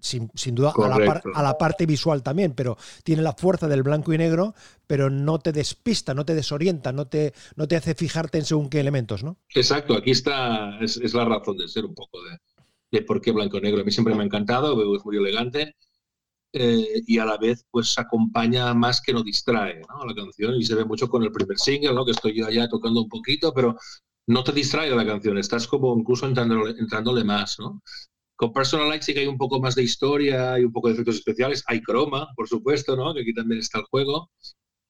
sin, 0.00 0.30
sin 0.34 0.54
duda 0.54 0.72
a 0.76 0.88
la, 0.88 1.04
par, 1.04 1.22
a 1.34 1.42
la 1.42 1.58
parte 1.58 1.86
visual 1.86 2.22
también, 2.22 2.52
pero 2.52 2.76
tiene 3.04 3.22
la 3.22 3.32
fuerza 3.32 3.68
del 3.68 3.82
blanco 3.82 4.12
y 4.12 4.18
negro, 4.18 4.54
pero 4.86 5.10
no 5.10 5.38
te 5.38 5.52
despista, 5.52 6.14
no 6.14 6.24
te 6.24 6.34
desorienta, 6.34 6.92
no 6.92 7.06
te, 7.06 7.32
no 7.56 7.66
te 7.66 7.76
hace 7.76 7.94
fijarte 7.94 8.38
en 8.38 8.44
según 8.44 8.68
qué 8.68 8.80
elementos, 8.80 9.24
¿no? 9.24 9.38
Exacto, 9.54 9.94
aquí 9.94 10.12
está, 10.12 10.78
es, 10.80 11.14
la 11.14 11.24
razón 11.24 11.56
de 11.56 11.68
ser 11.68 11.84
un 11.84 11.94
poco 11.94 12.18
de, 12.90 13.02
por 13.02 13.20
qué 13.20 13.32
blanco 13.32 13.60
negro. 13.60 13.82
A 13.82 13.84
mí 13.84 13.90
siempre 13.90 14.14
me 14.14 14.22
ha 14.22 14.26
encantado, 14.26 14.72
es 14.96 15.04
muy 15.04 15.16
elegante 15.16 15.76
eh, 16.52 17.02
y 17.06 17.18
a 17.18 17.26
la 17.26 17.36
vez 17.36 17.66
pues 17.70 17.98
acompaña 17.98 18.72
más 18.72 19.02
que 19.02 19.12
no 19.12 19.22
distrae 19.22 19.82
¿no? 19.88 20.06
la 20.06 20.14
canción 20.14 20.54
y 20.54 20.64
se 20.64 20.74
ve 20.74 20.84
mucho 20.84 21.08
con 21.08 21.22
el 21.22 21.30
primer 21.30 21.58
single, 21.58 21.92
¿no? 21.92 22.04
que 22.04 22.12
estoy 22.12 22.34
yo 22.34 22.46
allá 22.46 22.68
tocando 22.68 23.02
un 23.02 23.08
poquito, 23.08 23.52
pero 23.52 23.76
no 24.26 24.42
te 24.42 24.52
distrae 24.52 24.90
la 24.90 25.06
canción, 25.06 25.38
estás 25.38 25.66
como 25.66 25.96
incluso 25.96 26.26
entrándole, 26.26 27.24
más, 27.24 27.58
¿no? 27.58 27.80
Con 28.34 28.52
Personal 28.52 28.88
Light 28.88 29.02
sí 29.02 29.14
que 29.14 29.20
hay 29.20 29.26
un 29.26 29.38
poco 29.38 29.60
más 29.60 29.74
de 29.74 29.82
historia 29.82 30.58
y 30.58 30.64
un 30.64 30.72
poco 30.72 30.88
de 30.88 30.94
efectos 30.94 31.16
especiales. 31.16 31.64
Hay 31.68 31.80
croma, 31.80 32.28
por 32.36 32.48
supuesto, 32.48 32.94
¿no? 32.96 33.14
Que 33.14 33.22
aquí 33.22 33.32
también 33.32 33.60
está 33.60 33.78
el 33.78 33.86
juego. 33.86 34.30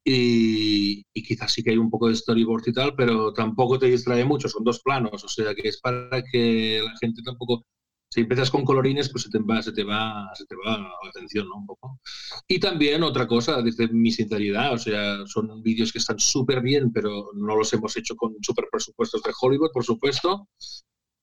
Y, 0.09 1.03
y, 1.12 1.23
quizás 1.25 1.53
sí 1.53 1.64
que 1.64 1.71
hay 1.71 1.79
un 1.79 1.90
poco 1.90 2.09
de 2.09 2.14
storyboard 2.14 2.69
y 2.69 2.73
tal, 2.73 2.95
pero 2.95 3.33
tampoco 3.33 3.77
te 3.77 3.87
distrae 3.87 4.25
mucho, 4.25 4.49
son 4.49 4.62
dos 4.62 4.81
planos, 4.81 5.25
o 5.25 5.29
sea 5.29 5.53
que 5.53 5.66
es 5.69 5.81
para 5.81 6.23
que 6.23 6.81
la 6.81 6.97
gente 7.01 7.23
tampoco, 7.25 7.64
si 8.09 8.21
empiezas 8.21 8.53
con 8.53 8.64
colorines, 8.64 9.11
pues 9.11 9.25
se 9.25 9.31
te 9.31 9.40
va, 9.40 9.61
se 9.62 9.73
te 9.73 9.83
va, 9.83 10.31
se 10.35 10.47
te 10.47 10.55
va 10.55 10.79
la 10.79 11.09
atención, 11.09 11.49
¿no? 11.49 11.57
Un 11.57 11.66
poco. 11.66 11.99
Y 12.47 12.61
también 12.61 13.03
otra 13.03 13.27
cosa, 13.27 13.61
desde 13.62 13.88
mi 13.88 14.12
sinceridad, 14.12 14.75
o 14.75 14.79
sea, 14.79 15.27
son 15.27 15.61
vídeos 15.61 15.90
que 15.90 15.99
están 15.99 16.21
súper 16.21 16.61
bien, 16.61 16.92
pero 16.92 17.31
no 17.35 17.57
los 17.57 17.73
hemos 17.73 17.97
hecho 17.97 18.14
con 18.14 18.37
súper 18.42 18.66
presupuestos 18.71 19.23
de 19.25 19.33
Hollywood, 19.40 19.73
por 19.73 19.85
supuesto, 19.85 20.49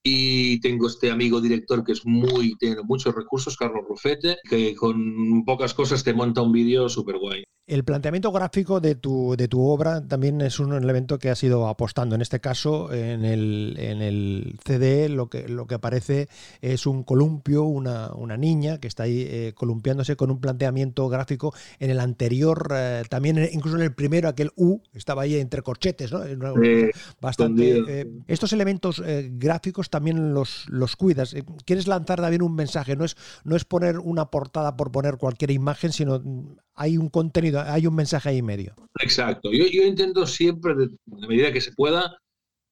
y 0.06 0.60
tengo 0.60 0.88
este 0.88 1.10
amigo 1.10 1.39
director 1.39 1.86
que 1.86 1.93
es 1.93 2.06
muy, 2.06 2.58
tiene 2.58 2.82
muchos 2.84 3.15
recursos, 3.15 3.56
Carlos 3.56 3.86
Rufete, 3.88 4.39
que 4.50 4.76
con 4.76 5.46
pocas 5.46 5.74
cosas 5.74 6.04
te 6.04 6.13
monta 6.13 6.41
un 6.41 6.52
vídeo 6.52 6.89
súper 6.89 7.17
guay. 7.17 7.46
El 7.65 7.86
planteamiento 7.86 8.32
gráfico 8.34 8.82
de 8.82 8.95
tu, 8.95 9.36
de 9.38 9.47
tu 9.47 9.65
obra 9.65 10.06
también 10.06 10.41
es 10.41 10.60
un 10.60 10.73
elemento 10.73 11.17
que 11.17 11.30
has 11.30 11.41
ido 11.43 11.67
apostando. 11.67 12.13
En 12.13 12.21
este 12.21 12.41
caso, 12.41 12.91
en 12.91 13.23
el, 13.23 13.76
en 13.80 14.02
el 14.02 14.60
CD 14.65 15.08
lo 15.08 15.30
que, 15.30 15.47
lo 15.47 15.65
que 15.65 15.76
aparece 15.76 16.28
es 16.62 16.86
un 16.86 17.04
columpio, 17.04 17.63
una, 17.63 18.12
una 18.13 18.36
niña 18.36 18.80
que 18.80 18.89
está 18.89 19.04
ahí 19.04 19.21
eh, 19.21 19.54
columpiándose 19.56 20.17
con 20.17 20.30
un 20.30 20.41
planteamiento 20.41 21.08
gráfico. 21.08 21.54
En 21.80 21.89
el 21.89 22.02
anterior, 22.02 22.67
eh, 22.76 23.04
también 23.10 23.49
incluso 23.54 23.78
en 23.78 23.84
el 23.84 23.93
primero, 23.93 24.28
aquel 24.28 24.52
U 24.58 24.82
estaba 24.93 25.21
ahí 25.21 25.38
entre 25.38 25.62
corchetes, 25.62 26.12
¿no? 26.12 26.54
bastante. 27.21 27.84
Eh, 27.88 28.12
estos 28.28 28.52
elementos 28.52 29.02
gráficos 29.38 29.89
también 29.89 30.34
los, 30.34 30.65
los 30.67 30.97
cuidas. 30.97 31.34
¿Quieres 31.63 31.88
lanzar 31.88 32.19
también 32.19 32.41
un 32.41 32.56
mensaje? 32.56 32.97
No 32.97 33.06
es, 33.06 33.15
no 33.45 33.56
es 33.56 33.63
poner 33.63 33.99
una 33.99 34.30
portada 34.30 34.76
por 34.76 34.91
poner 34.91 35.15
cualquier 35.17 35.52
imagen, 35.52 35.93
sino 35.93 36.21
hay 36.75 36.97
un 36.97 37.09
contenido, 37.09 37.62
hay 37.62 37.88
un 37.88 37.95
mensaje 37.95 38.29
ahí 38.29 38.41
medio. 38.41 38.75
Exacto. 39.01 39.51
Yo, 39.51 39.65
intento 39.65 40.25
siempre, 40.25 40.75
de, 40.75 40.89
medida 41.27 41.51
que 41.51 41.62
se 41.62 41.71
pueda, 41.73 42.17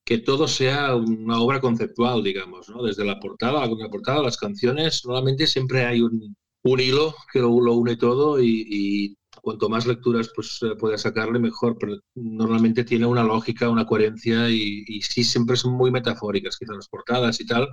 que 0.05 0.17
todo 0.17 0.47
sea 0.47 0.95
una 0.95 1.39
obra 1.39 1.61
conceptual, 1.61 2.23
digamos, 2.23 2.69
¿no? 2.69 2.83
Desde 2.83 3.05
la 3.05 3.19
portada, 3.19 3.65
la 3.65 3.89
portada, 3.89 4.23
las 4.23 4.37
canciones, 4.37 5.03
normalmente 5.05 5.47
siempre 5.47 5.85
hay 5.85 6.01
un, 6.01 6.35
hilo 6.63 7.15
que 7.31 7.39
lo, 7.39 7.49
une 7.49 7.95
todo 7.97 8.41
y, 8.41 8.65
y, 8.69 9.15
cuanto 9.41 9.69
más 9.69 9.87
lecturas 9.87 10.29
pues 10.35 10.59
pueda 10.77 10.97
sacarle 10.97 11.39
mejor, 11.39 11.77
normalmente 12.15 12.83
tiene 12.83 13.07
una 13.07 13.23
lógica, 13.23 13.69
una 13.69 13.85
coherencia 13.85 14.49
y, 14.49 14.83
y 14.85 15.01
sí 15.01 15.23
siempre 15.23 15.55
son 15.55 15.73
muy 15.73 15.89
metafóricas, 15.89 16.57
quizás 16.57 16.75
las 16.75 16.87
portadas 16.89 17.39
y 17.39 17.45
tal, 17.45 17.67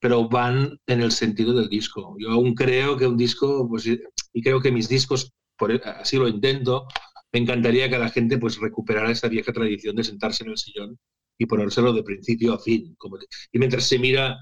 pero 0.00 0.28
van 0.28 0.78
en 0.86 1.00
el 1.00 1.12
sentido 1.12 1.54
del 1.54 1.68
disco. 1.68 2.16
Yo 2.18 2.30
aún 2.30 2.54
creo 2.54 2.96
que 2.96 3.06
un 3.06 3.16
disco, 3.16 3.66
pues, 3.68 3.86
y 3.86 4.42
creo 4.42 4.60
que 4.60 4.72
mis 4.72 4.88
discos 4.88 5.32
E, 5.68 5.80
así 5.84 6.16
lo 6.16 6.28
intento, 6.28 6.86
me 7.32 7.40
encantaría 7.40 7.88
que 7.88 7.98
la 7.98 8.08
gente 8.10 8.38
pues 8.38 8.58
recuperara 8.58 9.10
esa 9.10 9.28
vieja 9.28 9.52
tradición 9.52 9.96
de 9.96 10.04
sentarse 10.04 10.44
en 10.44 10.50
el 10.50 10.58
sillón 10.58 10.98
y 11.38 11.46
ponérselo 11.46 11.92
de 11.92 12.02
principio 12.02 12.54
a 12.54 12.58
fin. 12.58 12.94
Como, 12.98 13.18
y 13.52 13.58
mientras 13.58 13.84
se 13.84 13.98
mira 13.98 14.36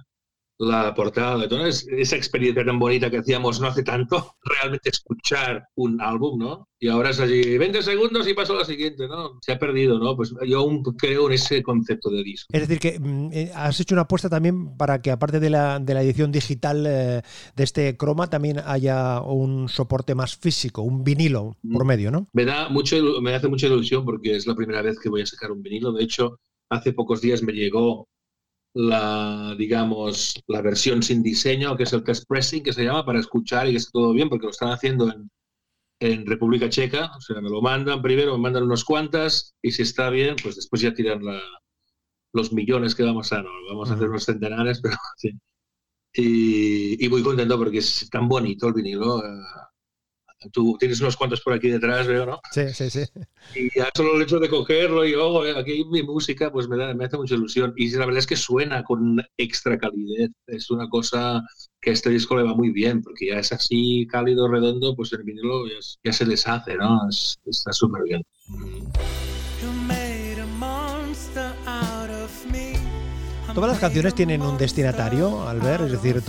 la 0.59 0.95
portada 0.95 1.37
de 1.39 1.49
toda 1.49 1.69
esa 1.69 2.17
experiencia 2.17 2.65
tan 2.65 2.79
bonita 2.79 3.11
que 3.11 3.19
hacíamos 3.19 3.61
no 3.61 3.69
hace 3.69 3.83
tanto, 3.83 4.37
realmente 4.45 4.91
escuchar 4.91 5.69
un 5.75 6.01
álbum, 6.01 6.39
¿no? 6.39 6.69
Y 6.79 6.89
ahora 6.89 7.11
es 7.11 7.21
allí 7.21 7.57
20 7.57 7.83
segundos 7.83 8.29
y 8.29 8.35
paso 8.35 8.55
a 8.55 8.59
la 8.61 8.65
siguiente, 8.65 9.09
¿no? 9.09 9.39
Se 9.41 9.53
ha 9.53 9.59
perdido, 9.59 9.99
¿no? 9.99 10.17
Pues 10.17 10.35
yo 10.47 10.59
aún 10.59 10.83
creo 10.83 11.27
en 11.27 11.35
ese 11.35 11.63
concepto 11.63 12.11
de 12.11 12.23
disco. 12.23 12.49
Es 12.53 12.69
decir, 12.69 12.79
que 12.79 12.99
mm, 12.99 13.31
eh, 13.33 13.53
has 13.55 13.81
hecho 13.81 13.95
una 13.95 14.03
apuesta 14.03 14.29
también 14.29 14.77
para 14.77 15.01
que 15.01 15.11
aparte 15.11 15.41
de 15.41 15.51
la, 15.51 15.79
de 15.79 15.95
la 15.95 16.03
edición 16.03 16.33
digital 16.33 16.87
eh, 16.87 17.23
de 17.55 17.65
este 17.65 17.97
croma 17.97 18.29
también 18.29 18.61
haya 18.65 19.21
un 19.23 19.69
soporte 19.69 20.15
más 20.15 20.37
físico, 20.37 20.83
un 20.83 21.03
vinilo 21.03 21.57
por 21.73 21.85
mm. 21.85 21.89
medio, 21.89 22.11
¿no? 22.11 22.29
Me 22.33 22.45
da 22.45 22.69
mucho, 22.69 22.97
me 23.21 23.35
hace 23.35 23.49
mucha 23.49 23.67
ilusión 23.67 24.05
porque 24.05 24.37
es 24.37 24.47
la 24.47 24.55
primera 24.55 24.83
vez 24.83 24.99
que 24.99 25.09
voy 25.09 25.23
a 25.23 25.27
sacar 25.27 25.53
un 25.53 25.63
vinilo. 25.63 25.93
De 25.93 26.05
hecho, 26.05 26.41
hace 26.71 26.93
pocos 26.93 27.21
días 27.21 27.43
me 27.43 27.53
llegó 27.53 28.09
la, 28.77 29.55
digamos, 29.57 30.43
la 30.49 30.61
versión 30.61 31.03
sin 31.03 31.23
diseño, 31.23 31.77
que 31.77 31.85
es 31.85 31.93
el 31.95 32.05
test 32.05 32.25
pressing, 32.29 32.63
que 32.63 32.75
se 32.75 32.85
llama, 32.85 33.07
para 33.07 33.21
escuchar 33.21 33.67
y 33.67 33.71
que 33.73 33.79
esté 33.79 33.91
todo 33.93 34.13
bien, 34.13 34.29
porque 34.29 34.45
lo 34.45 34.51
están 34.51 34.71
haciendo 34.71 35.11
en, 35.11 35.31
en 36.01 36.27
República 36.27 36.69
Checa, 36.69 37.11
o 37.17 37.21
sea, 37.23 37.41
me 37.41 37.49
lo 37.49 37.63
mandan 37.63 38.03
primero, 38.03 38.37
me 38.37 38.43
mandan 38.43 38.65
unos 38.65 38.85
cuantas, 38.85 39.55
y 39.63 39.73
si 39.73 39.83
está 39.83 40.11
bien, 40.11 40.37
pues 40.43 40.57
después 40.57 40.83
ya 40.83 40.93
tiran 40.93 41.25
la, 41.25 41.41
los 42.35 42.53
millones 42.53 42.95
que 42.95 43.03
vamos 43.03 43.33
a, 43.33 43.43
no, 43.43 43.51
vamos 43.71 43.91
a 43.91 43.95
hacer 43.95 44.11
unos 44.11 44.25
centenares, 44.25 44.81
pero 44.83 44.97
sí. 45.17 45.31
Y, 46.15 47.05
y, 47.05 47.09
muy 47.09 47.23
contento 47.23 47.59
porque 47.59 47.79
es 47.79 48.09
tan 48.11 48.29
bonito 48.29 48.69
el 48.69 48.75
vinilo. 48.75 49.25
Eh, 49.25 49.41
Tú 50.53 50.77
tienes 50.79 51.01
unos 51.01 51.17
cuantos 51.17 51.41
por 51.41 51.53
aquí 51.55 51.69
detrás, 51.69 52.07
veo, 52.07 52.27
¿no? 52.27 52.41
Sí, 52.53 52.69
sí, 52.73 52.91
sí. 52.91 53.05
Y 53.55 53.79
ya 53.79 53.89
solo 53.95 54.17
el 54.17 54.23
hecho 54.23 54.39
de 54.39 54.49
cogerlo 54.49 55.07
y, 55.07 55.15
oh, 55.15 55.43
aquí 55.59 55.85
mi 55.87 56.03
música, 56.03 56.53
pues 56.53 56.69
me, 56.69 56.77
da, 56.77 56.93
me 56.95 57.07
hace 57.07 57.17
mucha 57.17 57.35
ilusión. 57.35 57.73
Y 57.77 57.91
la 57.91 58.07
verdad 58.07 58.19
es 58.19 58.27
que 58.27 58.37
suena 58.37 58.83
con 58.85 59.23
extra 59.37 59.79
calidez. 59.79 60.31
Es 60.47 60.71
una 60.71 60.89
cosa 60.89 61.43
que 61.81 61.91
a 61.91 61.93
este 61.93 62.11
disco 62.11 62.37
le 62.37 62.43
va 62.43 62.55
muy 62.55 62.71
bien, 62.71 63.03
porque 63.03 63.29
ya 63.29 63.39
es 63.39 63.53
así 63.53 64.07
cálido, 64.11 64.49
redondo, 64.49 64.95
pues 64.95 65.13
el 65.13 65.23
vinilo 65.23 65.67
ya, 65.67 65.79
ya 66.05 66.13
se 66.13 66.25
deshace, 66.25 66.77
¿no? 66.77 67.09
Es, 67.09 67.39
está 67.47 67.73
súper 67.73 68.03
bien. 68.03 68.23
Todas 73.57 73.71
las 73.71 73.79
canciones 73.81 74.15
tienen 74.15 74.43
un 74.43 74.59
destinatario, 74.59 75.49
al 75.49 75.61
ver, 75.61 75.81
es 75.81 75.93
decir, 75.93 76.23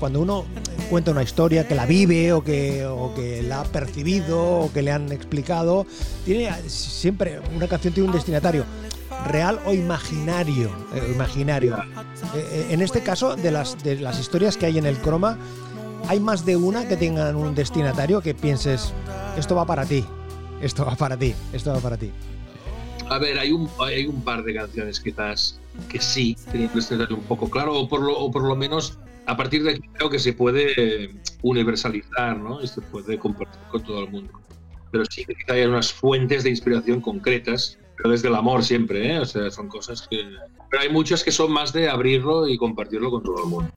cuando 0.00 0.20
uno 0.20 0.44
cuenta 0.90 1.12
una 1.12 1.22
historia 1.22 1.68
que 1.68 1.76
la 1.76 1.86
vive 1.86 2.32
o 2.32 2.42
que, 2.42 2.84
o 2.84 3.14
que 3.14 3.40
la 3.40 3.60
ha 3.60 3.64
percibido 3.64 4.42
o 4.42 4.72
que 4.72 4.82
le 4.82 4.90
han 4.90 5.12
explicado, 5.12 5.86
tiene 6.24 6.52
siempre 6.66 7.40
una 7.54 7.68
canción 7.68 7.94
tiene 7.94 8.08
un 8.08 8.12
destinatario 8.16 8.64
real 9.28 9.60
o 9.64 9.72
imaginario, 9.72 10.70
eh, 10.92 11.12
imaginario. 11.14 11.76
Eh, 12.34 12.48
eh, 12.50 12.66
en 12.70 12.82
este 12.82 13.00
caso, 13.00 13.36
de 13.36 13.52
las, 13.52 13.80
de 13.84 14.00
las 14.00 14.18
historias 14.18 14.56
que 14.56 14.66
hay 14.66 14.76
en 14.76 14.86
el 14.86 14.96
croma, 14.96 15.38
hay 16.08 16.18
más 16.18 16.44
de 16.44 16.56
una 16.56 16.88
que 16.88 16.96
tengan 16.96 17.36
un 17.36 17.54
destinatario 17.54 18.22
que 18.22 18.34
pienses, 18.34 18.92
esto 19.38 19.54
va 19.54 19.64
para 19.66 19.86
ti, 19.86 20.04
esto 20.60 20.84
va 20.84 20.96
para 20.96 21.16
ti, 21.16 21.32
esto 21.52 21.72
va 21.72 21.78
para 21.78 21.96
ti. 21.96 22.10
A 23.12 23.18
ver, 23.18 23.38
hay 23.38 23.52
un, 23.52 23.68
hay 23.78 24.06
un 24.06 24.22
par 24.24 24.42
de 24.42 24.54
canciones 24.54 24.98
quizás 24.98 25.60
que 25.90 26.00
sí 26.00 26.34
tienen 26.50 26.70
un 26.70 26.76
destinatario 26.76 27.16
un 27.16 27.24
poco 27.24 27.50
claro, 27.50 27.78
o 27.78 27.86
por 27.86 28.00
lo, 28.00 28.18
o 28.18 28.30
por 28.30 28.42
lo 28.42 28.56
menos 28.56 28.98
a 29.26 29.36
partir 29.36 29.62
de 29.62 29.72
aquí 29.72 29.82
creo 29.92 30.08
que 30.08 30.18
se 30.18 30.32
puede 30.32 31.10
universalizar, 31.42 32.38
¿no? 32.38 32.62
Y 32.62 32.66
se 32.66 32.80
puede 32.80 33.18
compartir 33.18 33.60
con 33.70 33.82
todo 33.82 34.04
el 34.04 34.10
mundo. 34.10 34.32
Pero 34.90 35.04
sí 35.10 35.26
que 35.26 35.52
hay 35.52 35.64
unas 35.64 35.92
fuentes 35.92 36.42
de 36.42 36.50
inspiración 36.50 37.02
concretas, 37.02 37.78
pero 37.98 38.10
desde 38.10 38.28
el 38.28 38.34
amor 38.34 38.64
siempre, 38.64 39.14
¿eh? 39.14 39.18
O 39.20 39.26
sea, 39.26 39.50
son 39.50 39.68
cosas 39.68 40.08
que... 40.08 40.24
Pero 40.70 40.82
hay 40.82 40.88
muchas 40.88 41.22
que 41.22 41.32
son 41.32 41.52
más 41.52 41.74
de 41.74 41.90
abrirlo 41.90 42.48
y 42.48 42.56
compartirlo 42.56 43.10
con 43.10 43.22
todo 43.22 43.44
el 43.44 43.50
mundo. 43.50 43.70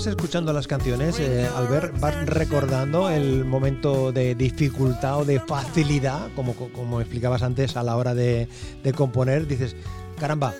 Vas 0.00 0.06
escuchando 0.06 0.54
las 0.54 0.66
canciones, 0.66 1.20
eh, 1.20 1.46
al 1.54 1.68
ver, 1.68 1.92
vas 2.00 2.24
recordando 2.24 3.10
el 3.10 3.44
momento 3.44 4.12
de 4.12 4.34
dificultad 4.34 5.18
o 5.18 5.24
de 5.26 5.40
facilidad, 5.40 6.28
como, 6.34 6.54
como 6.54 7.02
explicabas 7.02 7.42
antes 7.42 7.76
a 7.76 7.82
la 7.82 7.98
hora 7.98 8.14
de, 8.14 8.48
componer, 8.96 9.46
dices, 9.46 9.76
caramba, 10.18 10.54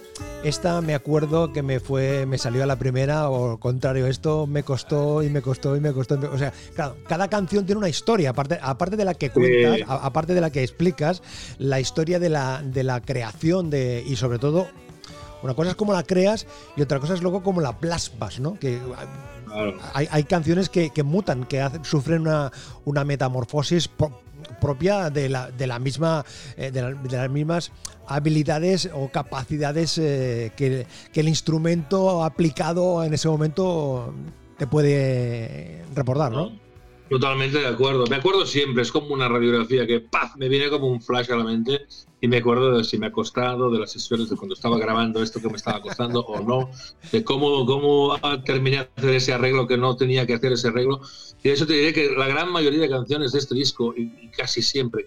esta 0.44 0.82
me 0.82 0.94
acuerdo 0.94 1.54
que 1.54 1.62
me 1.62 1.80
fue, 1.80 2.26
me 2.26 2.36
salió 2.36 2.62
a 2.62 2.66
la 2.66 2.76
primera, 2.76 3.30
o 3.30 3.52
al 3.52 3.58
contrario, 3.58 4.06
esto 4.08 4.46
me 4.46 4.62
costó 4.62 5.22
y 5.22 5.30
me 5.30 5.40
costó 5.40 5.74
y 5.74 5.80
me 5.80 5.94
costó. 5.94 6.20
O 6.30 6.36
sea, 6.36 6.52
claro, 6.74 6.98
cada 7.08 7.28
canción 7.28 7.64
tiene 7.64 7.78
una 7.78 7.88
historia, 7.88 8.30
aparte, 8.30 8.58
aparte 8.60 8.96
de 8.96 9.06
la 9.06 9.14
que 9.14 9.30
cuentas, 9.30 9.80
aparte 9.88 10.34
de 10.34 10.42
la 10.42 10.50
que 10.50 10.62
explicas, 10.62 11.22
la 11.56 11.80
historia 11.80 12.18
de 12.18 12.28
la, 12.28 12.62
de 12.62 12.84
la 12.84 13.00
creación 13.00 13.70
de, 13.70 14.04
y 14.06 14.16
sobre 14.16 14.38
todo 14.38 14.68
Una 15.42 15.54
cosa 15.54 15.70
es 15.70 15.76
cómo 15.76 15.92
la 15.92 16.02
creas 16.02 16.46
y 16.76 16.82
otra 16.82 17.00
cosa 17.00 17.14
es 17.14 17.22
luego 17.22 17.42
cómo 17.42 17.60
la 17.60 17.78
plasmas, 17.78 18.40
¿no? 18.40 18.58
Que 18.58 18.78
hay, 19.94 20.24
canciones 20.24 20.68
que, 20.68 20.90
mutan, 21.02 21.44
que 21.44 21.66
sufren 21.82 22.22
una, 22.22 22.52
una 22.84 23.04
metamorfosis 23.04 23.90
propia 24.60 25.10
de 25.10 25.28
la, 25.28 25.50
de 25.50 25.66
la 25.66 25.78
misma 25.78 26.24
eh, 26.56 26.70
de, 26.70 27.16
las 27.16 27.30
mismas 27.30 27.72
habilidades 28.06 28.90
o 28.92 29.08
capacidades 29.08 29.98
eh, 29.98 30.52
que, 30.56 30.86
que, 31.12 31.20
el 31.20 31.28
instrumento 31.28 32.24
aplicado 32.24 33.04
en 33.04 33.14
ese 33.14 33.28
momento 33.28 34.14
te 34.56 34.66
puede 34.66 35.84
reportar, 35.94 36.32
¿no? 36.32 36.52
Totalmente 37.08 37.58
de 37.58 37.66
acuerdo. 37.66 38.04
Me 38.06 38.16
acuerdo 38.16 38.46
siempre, 38.46 38.82
es 38.82 38.92
como 38.92 39.12
una 39.12 39.28
radiografía 39.28 39.84
que 39.86 40.00
¡paf! 40.00 40.36
me 40.36 40.48
viene 40.48 40.70
como 40.70 40.86
un 40.86 41.00
flash 41.02 41.30
a 41.32 41.36
la 41.36 41.44
mente 41.44 41.86
y 42.20 42.28
me 42.28 42.38
acuerdo 42.38 42.76
de 42.76 42.84
si 42.84 42.98
me 42.98 43.06
ha 43.06 43.12
costado, 43.12 43.70
de 43.70 43.78
las 43.78 43.92
sesiones 43.92 44.28
de 44.28 44.36
cuando 44.36 44.54
estaba 44.54 44.78
grabando 44.78 45.22
esto 45.22 45.40
que 45.40 45.48
me 45.48 45.56
estaba 45.56 45.80
costando 45.80 46.20
o 46.20 46.40
no, 46.40 46.70
de 47.10 47.24
cómo, 47.24 47.64
cómo 47.64 48.14
terminé 48.44 48.76
de 48.76 48.88
hacer 48.96 49.14
ese 49.14 49.32
arreglo 49.32 49.66
que 49.66 49.78
no 49.78 49.96
tenía 49.96 50.26
que 50.26 50.34
hacer 50.34 50.52
ese 50.52 50.68
arreglo. 50.68 51.00
Y 51.42 51.48
de 51.48 51.54
eso 51.54 51.66
te 51.66 51.72
diré 51.72 51.92
que 51.94 52.10
la 52.10 52.28
gran 52.28 52.52
mayoría 52.52 52.80
de 52.80 52.90
canciones 52.90 53.32
de 53.32 53.38
este 53.38 53.54
disco, 53.54 53.94
y, 53.96 54.28
casi 54.36 54.60
siempre, 54.60 55.06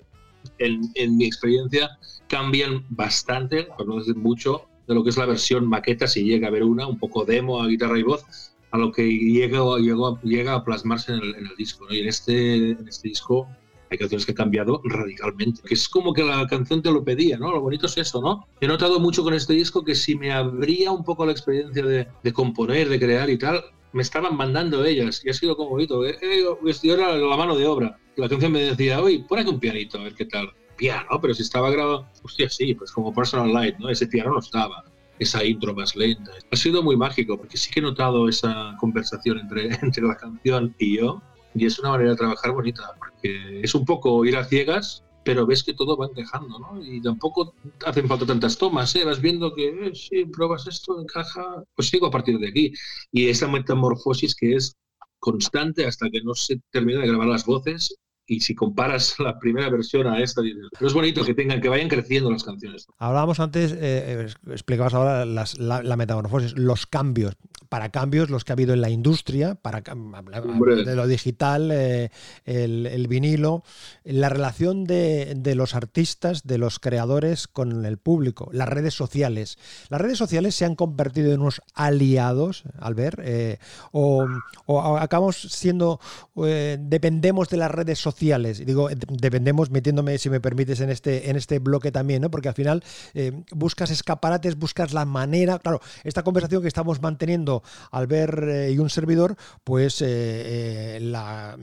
en, 0.57 0.81
en, 0.95 1.15
mi 1.15 1.25
experiencia, 1.25 1.97
cambian 2.27 2.83
bastante, 2.89 3.67
por 3.77 3.87
no 3.87 3.99
decir 3.99 4.15
mucho, 4.15 4.65
de 4.87 4.95
lo 4.95 5.03
que 5.03 5.11
es 5.11 5.17
la 5.17 5.27
versión 5.27 5.67
maqueta, 5.67 6.07
si 6.07 6.23
llega 6.23 6.47
a 6.47 6.49
haber 6.49 6.63
una, 6.63 6.87
un 6.87 6.97
poco 6.97 7.25
demo 7.25 7.61
a 7.61 7.67
guitarra 7.67 7.99
y 7.99 8.03
voz, 8.03 8.25
a 8.71 8.77
lo 8.79 8.91
que 8.91 9.03
llega, 9.07 9.59
llega, 9.77 10.19
llega 10.23 10.55
a 10.55 10.63
plasmarse 10.63 11.13
en 11.13 11.19
el, 11.19 11.35
en 11.35 11.45
el 11.45 11.55
disco. 11.55 11.85
Y 11.91 11.99
en 11.99 12.07
este, 12.07 12.71
en 12.71 12.87
este 12.87 13.09
disco 13.09 13.47
hay 13.93 13.99
canciones 13.99 14.25
que 14.25 14.31
han 14.31 14.37
cambiado 14.37 14.81
radicalmente, 14.83 15.61
que 15.63 15.73
es 15.73 15.87
como 15.87 16.13
que 16.13 16.23
la 16.23 16.45
canción 16.47 16.81
te 16.81 16.91
lo 16.91 17.03
pedía, 17.03 17.37
¿no? 17.37 17.51
Lo 17.51 17.61
bonito 17.61 17.85
es 17.85 17.97
eso, 17.97 18.21
¿no? 18.21 18.47
He 18.59 18.67
notado 18.67 18.99
mucho 18.99 19.23
con 19.23 19.33
este 19.33 19.53
disco 19.53 19.83
que 19.83 19.95
si 19.95 20.15
me 20.15 20.31
abría 20.31 20.91
un 20.91 21.03
poco 21.03 21.25
la 21.25 21.31
experiencia 21.31 21.83
de, 21.83 22.07
de 22.23 22.33
componer, 22.33 22.89
de 22.89 22.99
crear 22.99 23.29
y 23.29 23.37
tal, 23.37 23.63
me 23.93 24.01
estaban 24.01 24.35
mandando 24.35 24.83
ellas 24.83 25.21
y 25.23 25.29
ha 25.29 25.33
sido 25.33 25.55
como 25.55 25.71
bonito. 25.71 26.05
Eh, 26.05 26.17
eh, 26.21 26.43
yo 26.83 26.93
era 26.93 27.15
la 27.15 27.37
mano 27.37 27.55
de 27.55 27.65
obra. 27.65 27.97
La 28.15 28.27
canción 28.27 28.51
me 28.51 28.61
decía, 28.61 29.01
oye, 29.01 29.23
pon 29.27 29.39
aquí 29.39 29.49
un 29.49 29.59
pianito, 29.59 29.99
a 29.99 30.03
ver 30.03 30.15
qué 30.15 30.25
tal. 30.25 30.51
Piano, 30.75 31.21
pero 31.21 31.33
si 31.35 31.43
estaba 31.43 31.69
grabado, 31.69 32.07
hostia, 32.23 32.49
sí, 32.49 32.73
pues 32.73 32.91
como 32.91 33.13
Personal 33.13 33.53
Light, 33.53 33.77
¿no? 33.77 33.89
Ese 33.89 34.07
piano 34.07 34.31
no 34.31 34.39
estaba 34.39 34.83
esa 35.19 35.43
intro 35.45 35.75
más 35.75 35.95
lenta. 35.95 36.31
Ha 36.51 36.55
sido 36.55 36.81
muy 36.81 36.97
mágico 36.97 37.37
porque 37.37 37.57
sí 37.57 37.71
que 37.71 37.79
he 37.79 37.83
notado 37.83 38.27
esa 38.27 38.75
conversación 38.79 39.37
entre, 39.37 39.67
entre 39.81 40.03
la 40.03 40.15
canción 40.15 40.75
y 40.79 40.97
yo 40.97 41.21
y 41.55 41.65
es 41.65 41.79
una 41.79 41.91
manera 41.91 42.11
de 42.11 42.17
trabajar 42.17 42.51
bonita 42.51 42.91
porque 42.97 43.61
es 43.61 43.75
un 43.75 43.85
poco 43.85 44.25
ir 44.25 44.35
a 44.37 44.43
ciegas 44.43 45.03
pero 45.23 45.45
ves 45.45 45.63
que 45.63 45.73
todo 45.73 45.97
va 45.97 46.07
encajando, 46.07 46.59
¿no? 46.59 46.83
Y 46.83 47.01
tampoco 47.01 47.55
hacen 47.85 48.07
falta 48.07 48.25
tantas 48.25 48.57
tomas, 48.57 48.95
¿eh? 48.95 49.05
Vas 49.05 49.21
viendo 49.21 49.53
que 49.55 49.69
eh, 49.69 49.95
si 49.95 50.25
pruebas 50.25 50.67
esto, 50.67 50.99
encaja, 50.99 51.63
pues 51.75 51.89
sigo 51.89 52.07
a 52.07 52.11
partir 52.11 52.37
de 52.39 52.49
aquí. 52.49 52.73
Y 53.11 53.29
esa 53.29 53.47
metamorfosis 53.47 54.35
que 54.35 54.55
es 54.55 54.75
constante 55.19 55.85
hasta 55.85 56.09
que 56.09 56.21
no 56.21 56.35
se 56.35 56.59
termina 56.71 56.99
de 56.99 57.07
grabar 57.07 57.27
las 57.27 57.45
voces 57.45 57.95
y 58.25 58.39
si 58.39 58.55
comparas 58.55 59.19
la 59.19 59.37
primera 59.37 59.69
versión 59.69 60.07
a 60.07 60.19
esta, 60.21 60.41
pero 60.71 60.87
es 60.87 60.93
bonito 60.93 61.25
que 61.25 61.33
tengan, 61.33 61.59
que 61.59 61.69
vayan 61.69 61.89
creciendo 61.89 62.31
las 62.31 62.43
canciones. 62.43 62.87
Hablábamos 62.97 63.39
antes, 63.39 63.73
eh, 63.73 63.77
eh, 63.81 64.27
explicabas 64.49 64.93
ahora 64.93 65.25
la, 65.25 65.97
metamorfosis, 65.97 66.57
los 66.57 66.85
cambios, 66.85 67.35
para 67.67 67.89
cambios 67.89 68.29
los 68.29 68.45
que 68.45 68.51
ha 68.51 68.55
habido 68.55 68.73
en 68.73 68.81
la 68.81 68.89
industria, 68.89 69.55
para 69.55 69.81
de 69.81 70.95
lo 70.95 71.07
digital, 71.07 71.69
eh, 71.71 72.11
el, 72.45 73.07
vinilo, 73.07 73.63
la 74.05 74.29
relación 74.29 74.85
de, 74.85 75.53
los 75.55 75.75
artistas, 75.75 76.43
de 76.43 76.57
los 76.57 76.79
creadores 76.79 77.47
con 77.47 77.85
el 77.85 77.97
público, 77.97 78.49
las 78.53 78.69
redes 78.69 78.93
sociales. 78.93 79.57
Las 79.89 79.99
redes 79.99 80.17
sociales 80.17 80.55
se 80.55 80.65
han 80.65 80.75
convertido 80.75 81.33
en 81.33 81.41
unos 81.41 81.61
aliados, 81.73 82.63
al 82.79 82.93
ver, 82.93 83.59
o, 83.91 84.25
o, 84.65 84.97
acabamos 84.97 85.41
siendo, 85.41 85.99
dependemos 86.35 87.49
de 87.49 87.57
las 87.57 87.71
redes 87.71 87.99
sociales 87.99 88.12
sociales. 88.13 88.63
Digo, 88.65 88.89
dependemos, 89.09 89.71
metiéndome, 89.71 90.17
si 90.17 90.29
me 90.29 90.39
permites, 90.39 90.79
en 90.81 90.89
este, 90.89 91.29
en 91.29 91.35
este 91.35 91.59
bloque 91.59 91.91
también, 91.91 92.21
¿no? 92.21 92.29
Porque 92.29 92.49
al 92.49 92.53
final 92.53 92.83
eh, 93.13 93.31
buscas 93.51 93.89
escaparates, 93.89 94.57
buscas 94.57 94.93
la 94.93 95.05
manera. 95.05 95.59
Claro, 95.59 95.81
esta 96.03 96.23
conversación 96.23 96.61
que 96.61 96.67
estamos 96.67 97.01
manteniendo 97.01 97.63
al 97.91 98.07
ver 98.07 98.47
eh, 98.47 98.71
y 98.71 98.77
un 98.77 98.89
servidor, 98.89 99.35
pues 99.63 100.01
eh, 100.01 100.99
la 101.01 101.57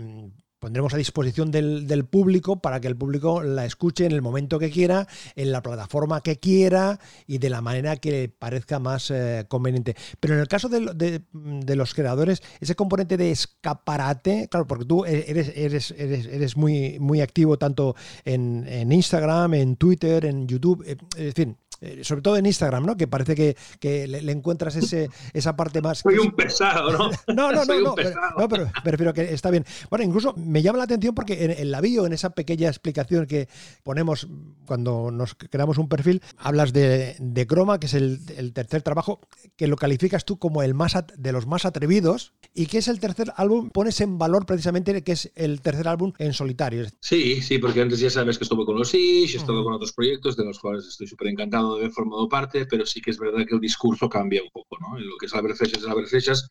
pondremos 0.61 0.93
a 0.95 0.99
disposición 0.99 1.51
del, 1.51 2.05
público 2.05 2.61
para 2.61 2.81
que 2.81 2.89
el 2.89 2.97
público 2.97 3.43
la 3.43 3.65
escuche 3.65 4.05
en 4.05 4.13
el 4.13 4.23
momento 4.23 4.59
que 4.59 4.71
quiera, 4.71 5.09
en 5.35 5.53
la 5.53 5.63
plataforma 5.63 6.23
que 6.23 6.39
quiera 6.39 7.01
y 7.27 7.39
de 7.39 7.51
la 7.51 7.63
manera 7.63 7.97
que 7.97 8.11
le 8.11 8.29
parezca 8.29 8.79
más 8.79 9.11
eh, 9.11 9.47
conveniente. 9.49 9.97
Pero 10.21 10.35
en 10.35 10.41
el 10.41 10.49
caso 10.49 10.69
de, 10.69 11.77
los 11.77 11.95
creadores, 11.95 12.43
ese 12.61 12.75
componente 12.75 13.17
de 13.17 13.31
escaparate, 13.31 14.49
claro, 14.51 14.67
porque 14.67 14.85
tú 14.85 15.05
eres, 15.05 15.53
eres, 15.55 15.95
eres, 15.97 16.27
eres 16.27 16.57
muy, 16.57 17.21
activo 17.21 17.59
tanto 17.59 17.97
en, 18.25 18.93
Instagram, 18.93 19.55
en 19.55 19.77
Twitter, 19.77 20.27
en 20.27 20.47
YouTube, 20.47 20.85
eh, 20.87 20.97
en 21.17 21.33
fin, 21.33 21.57
eh, 21.81 22.01
sobre 22.03 22.23
todo 22.23 22.37
en 22.37 22.47
Instagram, 22.47 22.85
¿no? 22.85 22.97
Que 22.97 23.07
parece 23.07 23.35
que, 23.35 23.57
que 23.79 24.07
le, 24.07 24.33
encuentras 24.33 24.77
ese, 24.77 25.09
esa 25.33 25.57
parte 25.57 25.81
más... 25.81 25.99
Soy 25.99 26.19
un 26.19 26.33
pesado, 26.33 26.93
¿no? 26.93 27.11
no, 27.35 27.53
no, 27.53 27.65
no, 27.65 27.81
no, 27.81 27.95
pero, 27.95 28.11
no, 28.39 28.49
pero 28.49 28.71
prefiero 28.85 29.15
que 29.15 29.33
está 29.33 29.51
bien. 29.51 29.65
Bueno, 29.89 30.05
incluso 30.05 30.35
me 30.37 30.63
llama 30.63 30.79
la 30.79 30.85
atención 30.85 31.15
porque 31.15 31.57
en, 31.59 31.71
la 31.71 31.81
bio, 31.81 32.07
en 32.07 32.13
esa 32.13 32.31
pequeña 32.31 32.69
explicación 32.69 33.27
que 33.27 33.49
ponemos 33.83 34.29
cuando 34.67 35.11
nos 35.11 35.35
creamos 35.35 35.79
un 35.79 35.89
perfil, 35.89 36.23
hablas 36.37 36.73
de, 36.73 37.17
de 37.19 37.47
Chroma, 37.47 37.81
que 37.81 37.87
es 37.87 37.95
el, 37.95 38.21
el, 38.37 38.53
tercer 38.53 38.83
trabajo, 38.83 39.21
que 39.57 39.67
lo 39.67 39.77
calificas 39.77 40.25
tú 40.25 40.39
como 40.39 40.63
el 40.63 40.75
más 40.75 40.97
de 41.17 41.33
los 41.33 41.47
más 41.47 41.65
atrevidos 41.65 42.35
y 42.55 42.67
que 42.67 42.79
es 42.79 42.89
el 42.89 43.01
tercer 43.01 43.33
álbum, 43.37 43.71
pones 43.71 44.01
en 44.01 44.19
valor 44.19 44.45
precisamente 44.45 45.03
que 45.03 45.13
es 45.13 45.31
el 45.35 45.61
tercer 45.61 45.89
álbum 45.89 46.13
en 46.19 46.33
solitario. 46.33 46.87
Sí, 47.01 47.43
sí, 47.43 47.59
porque 47.59 47.81
antes 47.81 48.01
ya 48.01 48.11
sabes 48.11 48.39
que 48.39 48.45
estuve 48.45 48.65
con 48.65 48.77
los 48.77 48.93
Ish, 48.93 49.37
estado 49.37 49.65
con 49.65 49.73
otros 49.73 49.93
proyectos 49.93 50.37
de 50.37 50.45
los 50.45 50.59
cuales 50.59 50.87
estoy 50.87 51.07
súper 51.07 51.29
encantado 51.29 51.70
de 51.75 51.81
haber 51.83 51.93
formado 51.93 52.29
parte, 52.29 52.67
pero 52.67 52.87
sí 52.87 53.01
que 53.01 53.11
es 53.11 53.19
verdad 53.19 53.47
que 53.47 53.55
el 53.55 53.61
discurso 53.61 54.09
cambia 54.09 54.43
un 54.43 54.51
poco, 54.51 54.79
¿no? 54.81 54.99
lo 54.99 55.17
que 55.19 55.27
es 55.27 55.35
Albert 55.35 55.57
Frechas 55.57 55.83
es 55.83 55.89
Albert 55.89 56.09
Frechas 56.09 56.49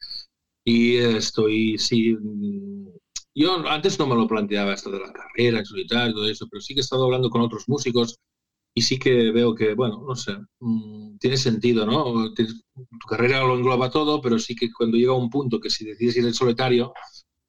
y 0.66 0.98
estoy, 0.98 1.78
sí, 1.78 2.16
mm, 2.16 2.90
yo 3.36 3.68
antes 3.68 3.98
no 4.00 4.08
me 4.08 4.16
lo 4.16 4.28
planteaba 4.28 4.74
esto 4.74 4.92
de 4.92 5.00
la 5.00 5.12
carrera 5.14 5.60
en 5.60 5.66
solitario 5.66 6.14
todo 6.14 6.28
eso, 6.28 6.48
pero 6.50 6.62
sí 6.62 6.74
que 6.74 6.82
he 6.82 6.84
estado 6.84 7.06
hablando 7.06 7.30
con 7.30 7.42
otros 7.42 7.68
músicos 7.68 8.20
y 8.74 8.82
sí 8.82 9.00
que 9.00 9.32
veo 9.32 9.56
que, 9.56 9.74
bueno, 9.74 10.04
no 10.08 10.16
sé, 10.16 10.38
mm, 10.60 11.18
tiene 11.18 11.38
sentido, 11.38 11.86
¿no? 11.86 12.34
Tu 12.34 12.46
carrera 13.08 13.44
lo 13.44 13.56
engloba 13.56 13.90
todo, 13.90 14.22
pero 14.22 14.40
sí 14.40 14.56
que 14.56 14.72
cuando 14.72 14.98
llega 14.98 15.14
un 15.14 15.30
punto 15.30 15.60
que 15.60 15.70
si 15.70 15.86
decides 15.86 16.18
ir 16.18 16.26
en 16.26 16.34
solitario, 16.34 16.94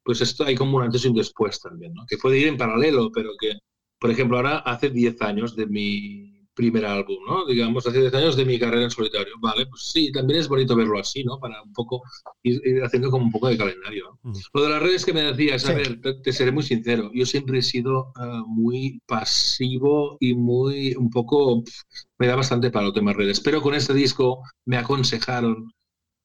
pues 0.04 0.20
esto 0.20 0.44
hay 0.44 0.54
como 0.56 0.78
un 0.78 0.84
antes 0.84 1.04
y 1.04 1.08
un 1.08 1.14
después 1.14 1.60
también, 1.60 1.92
¿no? 1.94 2.04
Que 2.06 2.18
puede 2.18 2.38
ir 2.38 2.48
en 2.48 2.56
paralelo, 2.56 3.10
pero 3.12 3.30
que, 3.40 3.58
por 3.98 4.10
ejemplo, 4.10 4.36
ahora 4.38 4.58
hace 4.58 4.90
10 4.90 5.20
años 5.22 5.56
de 5.56 5.66
mi 5.66 6.29
primer 6.54 6.84
álbum, 6.84 7.16
¿no? 7.26 7.46
Digamos, 7.46 7.86
hace 7.86 8.00
10 8.00 8.14
años 8.14 8.36
de 8.36 8.44
mi 8.44 8.58
carrera 8.58 8.84
en 8.84 8.90
solitario. 8.90 9.34
Vale, 9.40 9.66
pues 9.66 9.90
sí, 9.92 10.12
también 10.12 10.40
es 10.40 10.48
bonito 10.48 10.76
verlo 10.76 10.98
así, 10.98 11.24
¿no? 11.24 11.38
Para 11.38 11.62
un 11.62 11.72
poco 11.72 12.02
ir, 12.42 12.60
haciendo 12.82 13.10
como 13.10 13.24
un 13.24 13.32
poco 13.32 13.48
de 13.48 13.56
calendario. 13.56 14.18
Mm. 14.22 14.32
Lo 14.54 14.62
de 14.62 14.68
las 14.70 14.82
redes 14.82 15.04
que 15.04 15.12
me 15.12 15.22
decías, 15.22 15.68
a 15.68 15.74
ver, 15.74 16.00
te, 16.00 16.32
seré 16.32 16.52
muy 16.52 16.62
sincero, 16.62 17.10
yo 17.14 17.26
siempre 17.26 17.58
he 17.58 17.62
sido 17.62 18.12
eh, 18.20 18.42
muy 18.46 19.00
pasivo 19.06 20.16
y 20.20 20.34
muy, 20.34 20.94
un 20.94 21.10
poco, 21.10 21.62
me 22.18 22.26
da 22.26 22.36
bastante 22.36 22.70
para 22.70 22.86
los 22.86 22.94
temas 22.94 23.16
redes, 23.16 23.40
pero 23.40 23.62
con 23.62 23.74
este 23.74 23.94
disco 23.94 24.42
me 24.66 24.76
aconsejaron 24.76 25.72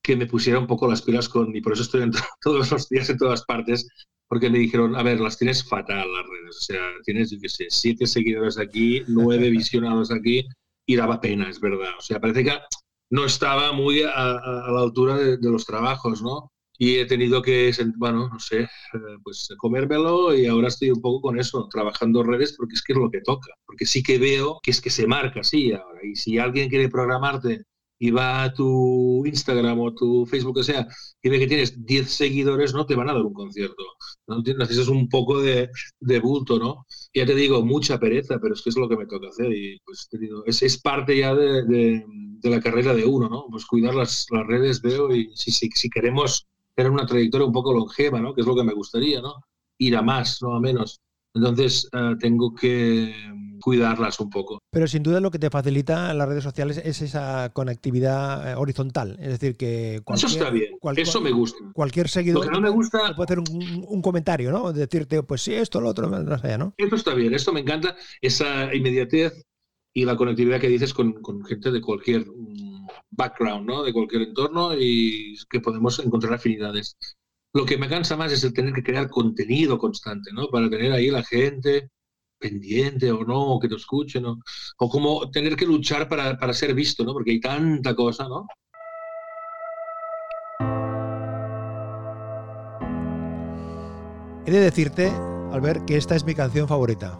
que 0.05 0.15
me 0.15 0.27
pusiera 0.27 0.59
un 0.59 0.67
poco 0.67 0.87
las 0.87 1.01
pilas 1.01 1.27
con, 1.27 1.55
y 1.55 1.61
por 1.61 1.73
eso 1.73 1.81
estoy 1.81 2.03
en 2.03 2.11
todos 2.41 2.71
los 2.71 2.87
días 2.89 3.09
en 3.09 3.17
todas 3.17 3.43
partes, 3.45 3.87
porque 4.27 4.49
me 4.49 4.59
dijeron, 4.59 4.95
a 4.95 5.03
ver, 5.03 5.19
las 5.19 5.37
tienes 5.37 5.67
fatal 5.67 6.11
las 6.11 6.25
redes, 6.27 6.57
o 6.57 6.65
sea, 6.65 6.81
tienes, 7.03 7.31
yo 7.31 7.39
qué 7.41 7.49
sé, 7.49 7.65
siete 7.69 8.05
seguidores 8.05 8.57
aquí, 8.57 9.03
nueve 9.07 9.49
visionados 9.51 10.11
aquí, 10.11 10.45
y 10.85 10.95
daba 10.95 11.19
pena, 11.19 11.49
es 11.49 11.59
verdad. 11.59 11.93
O 11.97 12.01
sea, 12.01 12.19
parece 12.19 12.43
que 12.43 12.53
no 13.09 13.25
estaba 13.25 13.71
muy 13.71 14.03
a, 14.03 14.11
la 14.13 14.81
altura 14.81 15.17
de, 15.17 15.37
los 15.41 15.65
trabajos, 15.65 16.21
¿no? 16.21 16.51
Y 16.77 16.97
he 16.97 17.05
tenido 17.05 17.41
que, 17.41 17.71
bueno, 17.97 18.29
no 18.29 18.39
sé, 18.39 18.61
eh, 18.63 18.67
pues 19.23 19.47
comérmelo 19.57 20.35
y 20.35 20.45
ahora 20.45 20.67
estoy 20.67 20.91
un 20.91 21.01
poco 21.01 21.21
con 21.21 21.39
eso, 21.39 21.67
trabajando 21.71 22.21
redes 22.21 22.53
porque 22.57 22.73
es 22.75 22.83
que 22.83 22.93
es 22.93 22.99
lo 22.99 23.09
que 23.09 23.21
toca, 23.21 23.47
porque 23.65 23.85
sí 23.85 24.03
que 24.03 24.19
veo 24.19 24.59
que 24.61 24.71
es 24.71 24.81
que 24.81 24.89
se 24.89 25.07
marca 25.07 25.39
así 25.39 25.71
ahora. 25.71 26.01
Y 26.03 26.15
si 26.15 26.37
alguien 26.37 26.69
quiere 26.69 26.89
programarte 26.89 27.63
y 27.97 28.11
va 28.11 28.43
a 28.43 28.53
tu 28.53 29.25
Instagram 29.25 29.79
o 29.79 29.93
tu 29.93 30.25
Facebook, 30.25 30.57
que 30.57 30.63
sea, 30.63 30.87
y 31.21 31.29
ve 31.29 31.39
que 31.39 31.47
tienes 31.47 31.85
10 31.85 32.09
seguidores, 32.09 32.73
no 32.73 32.85
te 32.85 32.95
van 32.95 33.09
a 33.09 33.13
dar 33.13 33.23
un 33.23 33.33
concierto. 33.33 33.83
¿no? 34.27 34.41
Necesitas 34.41 34.89
un 34.89 35.07
poco 35.07 35.41
de, 35.41 35.69
de, 35.99 36.19
bulto, 36.19 36.59
¿no? 36.59 36.85
Ya 37.13 37.25
te 37.25 37.35
digo, 37.35 37.63
mucha 37.65 37.99
pereza, 37.99 38.37
pero 38.41 38.53
es 38.53 38.61
que 38.61 38.69
es 38.69 38.77
lo 38.77 38.89
que 38.89 38.97
me 38.97 39.05
toca 39.05 39.29
hacer. 39.29 39.51
Y 39.51 39.79
pues 39.85 40.07
te 40.09 40.17
digo, 40.17 40.43
es, 40.45 40.61
es 40.61 40.79
parte 40.81 41.17
ya 41.17 41.33
de, 41.33 41.63
de, 41.63 42.49
la 42.49 42.61
carrera 42.61 42.93
de 42.93 43.05
uno, 43.05 43.27
¿no? 43.29 43.45
Pues 43.49 43.65
cuidar 43.65 43.95
las, 43.95 44.27
las 44.31 44.45
redes, 44.45 44.81
veo, 44.81 45.13
y 45.15 45.31
si, 45.35 45.51
si, 45.51 45.69
si, 45.73 45.89
queremos 45.89 46.45
tener 46.75 46.91
una 46.91 47.07
trayectoria 47.07 47.47
un 47.47 47.53
poco 47.53 47.73
longeva, 47.73 48.19
¿no? 48.19 48.33
Que 48.35 48.41
es 48.41 48.47
lo 48.47 48.55
que 48.55 48.63
me 48.63 48.73
gustaría, 48.73 49.21
¿no? 49.21 49.35
Ir 49.79 49.95
a 49.95 50.01
más, 50.01 50.41
no 50.41 50.53
a 50.53 50.59
menos. 50.59 50.99
Entonces, 51.33 51.89
uh, 51.93 52.17
tengo 52.17 52.53
que 52.53 53.13
cuidarlas 53.61 54.19
un 54.19 54.29
poco. 54.29 54.59
Pero 54.71 54.87
sin 54.87 55.03
duda 55.03 55.19
lo 55.19 55.31
que 55.31 55.39
te 55.39 55.49
facilita 55.49 56.13
las 56.13 56.27
redes 56.27 56.43
sociales 56.43 56.81
es 56.83 57.01
esa 57.01 57.51
conectividad 57.53 58.51
eh, 58.51 58.55
horizontal. 58.55 59.17
Es 59.19 59.29
decir, 59.29 59.55
que 59.55 60.01
cualquier, 60.03 60.27
Eso 60.29 60.37
está 60.37 60.49
bien, 60.49 60.77
eso 60.97 61.21
me 61.21 61.31
gusta. 61.31 61.57
Cualquier 61.73 62.09
seguidor 62.09 62.51
no 62.51 62.61
me 62.61 62.69
gusta... 62.69 63.15
puede 63.15 63.25
hacer 63.25 63.39
un, 63.39 64.01
comentario, 64.01 64.51
¿no? 64.51 64.71
Decirte, 64.71 65.23
pues 65.23 65.41
sí, 65.41 65.53
esto, 65.53 65.81
lo 65.81 65.89
otro, 65.89 66.09
no 66.09 66.37
sé, 66.37 66.57
¿no? 66.57 66.73
Eso 66.77 66.95
está 66.95 67.13
bien, 67.13 67.33
esto 67.33 67.51
me 67.53 67.61
encanta, 67.61 67.95
esa 68.21 68.73
inmediatez 68.73 69.45
y 69.93 70.05
la 70.05 70.15
conectividad 70.15 70.59
que 70.59 70.67
dices 70.67 70.93
con, 70.93 71.13
con 71.21 71.43
gente 71.45 71.71
de 71.71 71.81
cualquier 71.81 72.25
mm, 72.25 72.87
background, 73.11 73.65
¿no? 73.65 73.83
De 73.83 73.93
cualquier 73.93 74.23
entorno 74.23 74.77
y 74.77 75.35
que 75.49 75.61
podemos 75.61 75.97
encontrar 75.99 76.33
afinidades. 76.33 76.97
Lo 77.53 77.65
que 77.65 77.77
me 77.77 77.87
cansa 77.87 78.17
más 78.17 78.33
es 78.33 78.43
el 78.43 78.53
tener 78.53 78.73
que 78.73 78.83
crear 78.83 79.09
contenido 79.09 79.77
constante, 79.77 80.31
¿no? 80.33 80.49
Para 80.49 80.69
tener 80.69 80.91
ahí 80.91 81.09
la 81.09 81.23
gente 81.23 81.89
pendiente 82.49 83.11
o 83.11 83.23
no, 83.23 83.53
o 83.53 83.59
que 83.59 83.67
te 83.67 83.75
escuchen, 83.75 84.25
o, 84.25 84.39
o 84.77 84.89
como 84.89 85.29
tener 85.31 85.55
que 85.55 85.65
luchar 85.65 86.07
para, 86.07 86.37
para 86.37 86.53
ser 86.53 86.73
visto, 86.73 87.03
¿no? 87.03 87.13
Porque 87.13 87.31
hay 87.31 87.39
tanta 87.39 87.95
cosa, 87.95 88.27
¿no? 88.27 88.47
He 94.45 94.51
de 94.51 94.59
decirte, 94.59 95.11
Albert, 95.51 95.85
que 95.85 95.97
esta 95.97 96.15
es 96.15 96.23
mi 96.23 96.35
canción 96.35 96.67
favorita. 96.67 97.19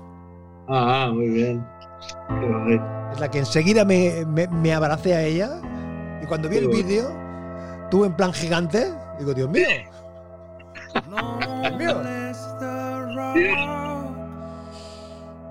Ah, 0.67 1.09
muy 1.11 1.29
bien. 1.29 1.65
Es 3.11 3.19
la 3.19 3.31
que 3.31 3.39
enseguida 3.39 3.83
me, 3.83 4.25
me, 4.27 4.47
me 4.47 4.73
abracé 4.73 5.15
a 5.15 5.23
ella 5.23 5.59
y 6.21 6.25
cuando 6.27 6.49
vi 6.49 6.57
el 6.57 6.67
vídeo, 6.67 7.11
tuve 7.89 8.07
en 8.07 8.15
plan 8.15 8.31
gigante, 8.31 8.93
digo, 9.17 9.33
Dios 9.33 9.49
mío, 9.49 9.67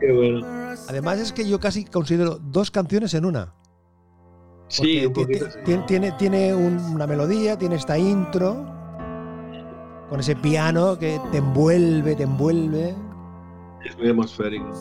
Qué 0.05 0.13
bueno. 0.13 0.47
Además 0.89 1.19
es 1.19 1.33
que 1.33 1.49
yo 1.49 1.59
casi 1.59 1.85
considero 1.85 2.39
dos 2.39 2.71
canciones 2.71 3.15
en 3.15 3.25
una. 3.25 3.55
Sí, 4.69 5.09
tiene, 5.87 6.13
tiene, 6.13 6.55
una 6.55 7.07
melodía, 7.07 7.57
tiene 7.57 7.77
esta 7.77 7.97
intro 7.97 8.67
con 10.11 10.21
ese 10.21 10.37
piano 10.37 10.99
que 10.99 11.21
te 11.31 11.39
envuelve, 11.39 12.17
te 12.17 12.25
envuelve. 12.25 12.95
Es 13.85 13.97
muy 13.97 14.09
atmosférico. 14.11 14.73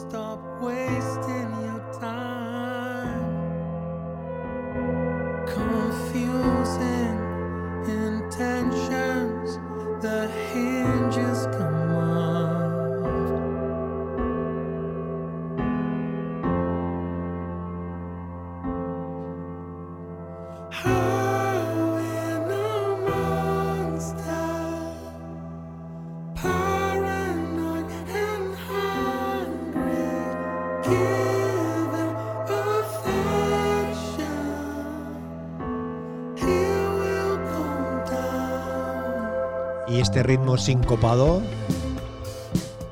Este 40.14 40.22
ritmo 40.22 40.60
sincopado. 40.60 41.42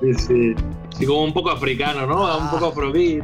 Sí, 0.02 0.14
sí. 0.16 0.56
Sí, 0.98 1.06
como 1.06 1.24
un 1.24 1.34
poco 1.34 1.52
africano, 1.52 2.08
¿no? 2.08 2.36
Un 2.36 2.50
poco 2.50 2.66
afrobeat. 2.66 3.24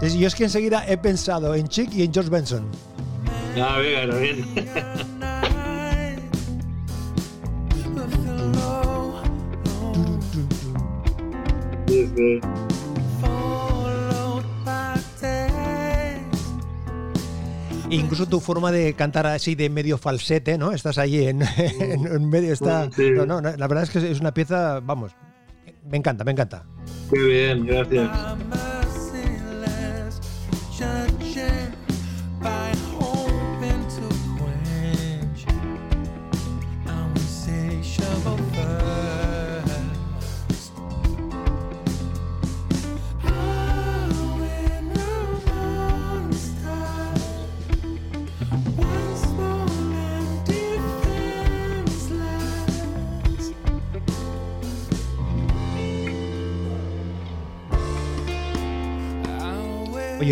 Sí, 0.00 0.18
Yo 0.20 0.28
es 0.28 0.36
que 0.36 0.44
enseguida 0.44 0.84
he 0.86 0.96
pensado 0.96 1.52
en 1.56 1.66
Chick 1.66 1.92
y 1.92 2.04
en 2.04 2.14
George 2.14 2.30
Benson. 2.30 2.64
Ah, 3.60 3.80
bien, 3.80 4.20
bien. 4.20 5.04
incluso 17.94 18.26
tu 18.26 18.40
forma 18.40 18.72
de 18.72 18.94
cantar 18.94 19.26
así 19.26 19.54
de 19.54 19.70
medio 19.70 19.98
falsete, 19.98 20.58
¿no? 20.58 20.72
Estás 20.72 20.98
ahí 20.98 21.26
en, 21.26 21.38
medio, 22.28 22.52
está... 22.52 22.88
No, 22.98 23.26
no, 23.26 23.40
la 23.40 23.68
verdad 23.68 23.84
es 23.84 23.90
que 23.90 24.10
es 24.10 24.20
una 24.20 24.32
pieza, 24.32 24.80
vamos, 24.80 25.12
me 25.88 25.96
encanta, 25.96 26.24
me 26.24 26.32
encanta. 26.32 26.64
Qué 27.10 27.18
bien, 27.18 27.66
gracias. 27.66 28.10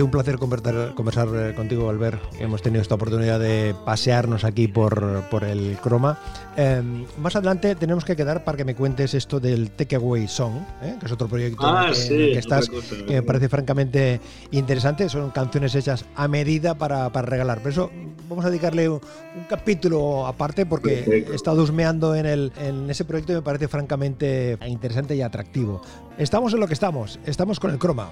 Un 0.00 0.11
placer 0.11 0.38
conversar, 0.38 0.94
conversar 0.94 1.28
eh, 1.35 1.55
contigo, 1.55 1.90
Albert. 1.90 2.18
Hemos 2.40 2.62
tenido 2.62 2.81
esta 2.81 2.94
oportunidad 2.94 3.38
de 3.38 3.74
pasearnos 3.85 4.42
aquí 4.42 4.66
por, 4.66 5.28
por 5.31 5.44
el 5.44 5.76
croma. 5.83 6.18
Em, 6.57 7.05
más 7.18 7.37
adelante 7.37 7.74
tenemos 7.74 8.05
que 8.05 8.16
quedar 8.16 8.42
para 8.42 8.57
que 8.57 8.64
me 8.64 8.74
cuentes 8.74 9.12
esto 9.12 9.38
del 9.38 9.70
Takeaway 9.70 10.26
Song, 10.28 10.55
¿eh? 10.83 10.96
que 10.98 11.07
es 11.07 11.12
otro 11.12 11.28
proyecto 11.28 11.66
ah, 11.66 11.90
que, 11.92 12.38
estás, 12.38 12.70
que 12.70 13.12
me 13.12 13.22
parece 13.22 13.50
francamente 13.50 14.20
interesante. 14.50 15.09
Son 15.11 15.31
canciones 15.31 15.74
hechas 15.74 16.07
a 16.14 16.26
medida 16.26 16.74
para, 16.74 17.11
para 17.11 17.26
regalar. 17.26 17.61
Por 17.61 17.72
eso 17.72 17.90
vamos 18.31 18.46
a 18.46 18.48
dedicarle 18.48 18.88
un, 18.88 19.00
capítulo 19.48 20.26
aparte 20.26 20.64
porque 20.64 21.26
he 21.31 21.35
estado 21.35 21.62
husmeando 21.62 22.14
en, 22.14 22.26
el, 22.26 22.52
en 22.59 22.88
ese 22.88 23.05
proyecto 23.05 23.33
y 23.33 23.37
me 23.37 23.42
parece 23.42 23.68
francamente 23.68 24.59
interesante 24.66 25.14
y 25.14 25.20
atractivo. 25.20 25.83
Estamos 26.16 26.55
en 26.55 26.61
lo 26.61 26.66
que 26.66 26.74
estamos, 26.74 27.20
estamos 27.26 27.61
con 27.61 27.70
el 27.70 27.78
croma. 27.78 28.11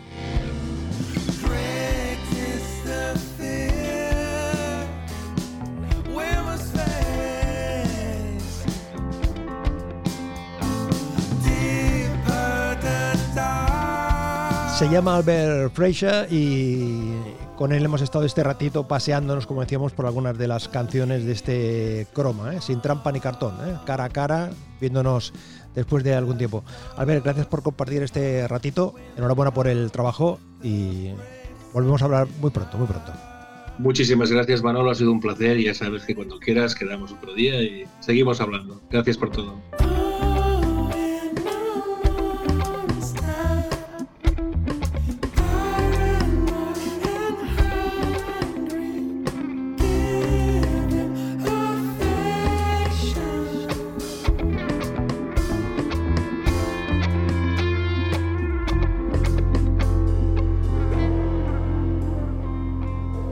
Se 14.80 14.88
llama 14.88 15.16
Albert 15.16 15.74
Fraser 15.74 16.26
y 16.32 17.12
con 17.58 17.72
él 17.72 17.84
hemos 17.84 18.00
estado 18.00 18.24
este 18.24 18.42
ratito 18.42 18.88
paseándonos, 18.88 19.46
como 19.46 19.60
decíamos, 19.60 19.92
por 19.92 20.06
algunas 20.06 20.38
de 20.38 20.48
las 20.48 20.70
canciones 20.70 21.26
de 21.26 21.32
este 21.32 22.06
croma, 22.14 22.54
¿eh? 22.54 22.62
sin 22.62 22.80
trampa 22.80 23.12
ni 23.12 23.20
cartón, 23.20 23.52
¿eh? 23.66 23.74
cara 23.84 24.04
a 24.04 24.08
cara, 24.08 24.48
viéndonos 24.80 25.34
después 25.74 26.02
de 26.02 26.14
algún 26.14 26.38
tiempo. 26.38 26.64
Albert, 26.96 27.24
gracias 27.24 27.46
por 27.46 27.62
compartir 27.62 28.02
este 28.02 28.48
ratito, 28.48 28.94
enhorabuena 29.18 29.52
por 29.52 29.68
el 29.68 29.92
trabajo 29.92 30.40
y 30.62 31.10
volvemos 31.74 32.00
a 32.00 32.06
hablar 32.06 32.28
muy 32.40 32.50
pronto, 32.50 32.78
muy 32.78 32.86
pronto. 32.86 33.12
Muchísimas 33.76 34.32
gracias 34.32 34.62
Manolo, 34.62 34.92
ha 34.92 34.94
sido 34.94 35.12
un 35.12 35.20
placer 35.20 35.60
y 35.60 35.64
ya 35.64 35.74
sabes 35.74 36.06
que 36.06 36.14
cuando 36.14 36.38
quieras 36.38 36.74
quedamos 36.74 37.12
otro 37.12 37.34
día 37.34 37.60
y 37.60 37.84
seguimos 38.00 38.40
hablando. 38.40 38.80
Gracias 38.90 39.18
por 39.18 39.30
todo. 39.30 39.60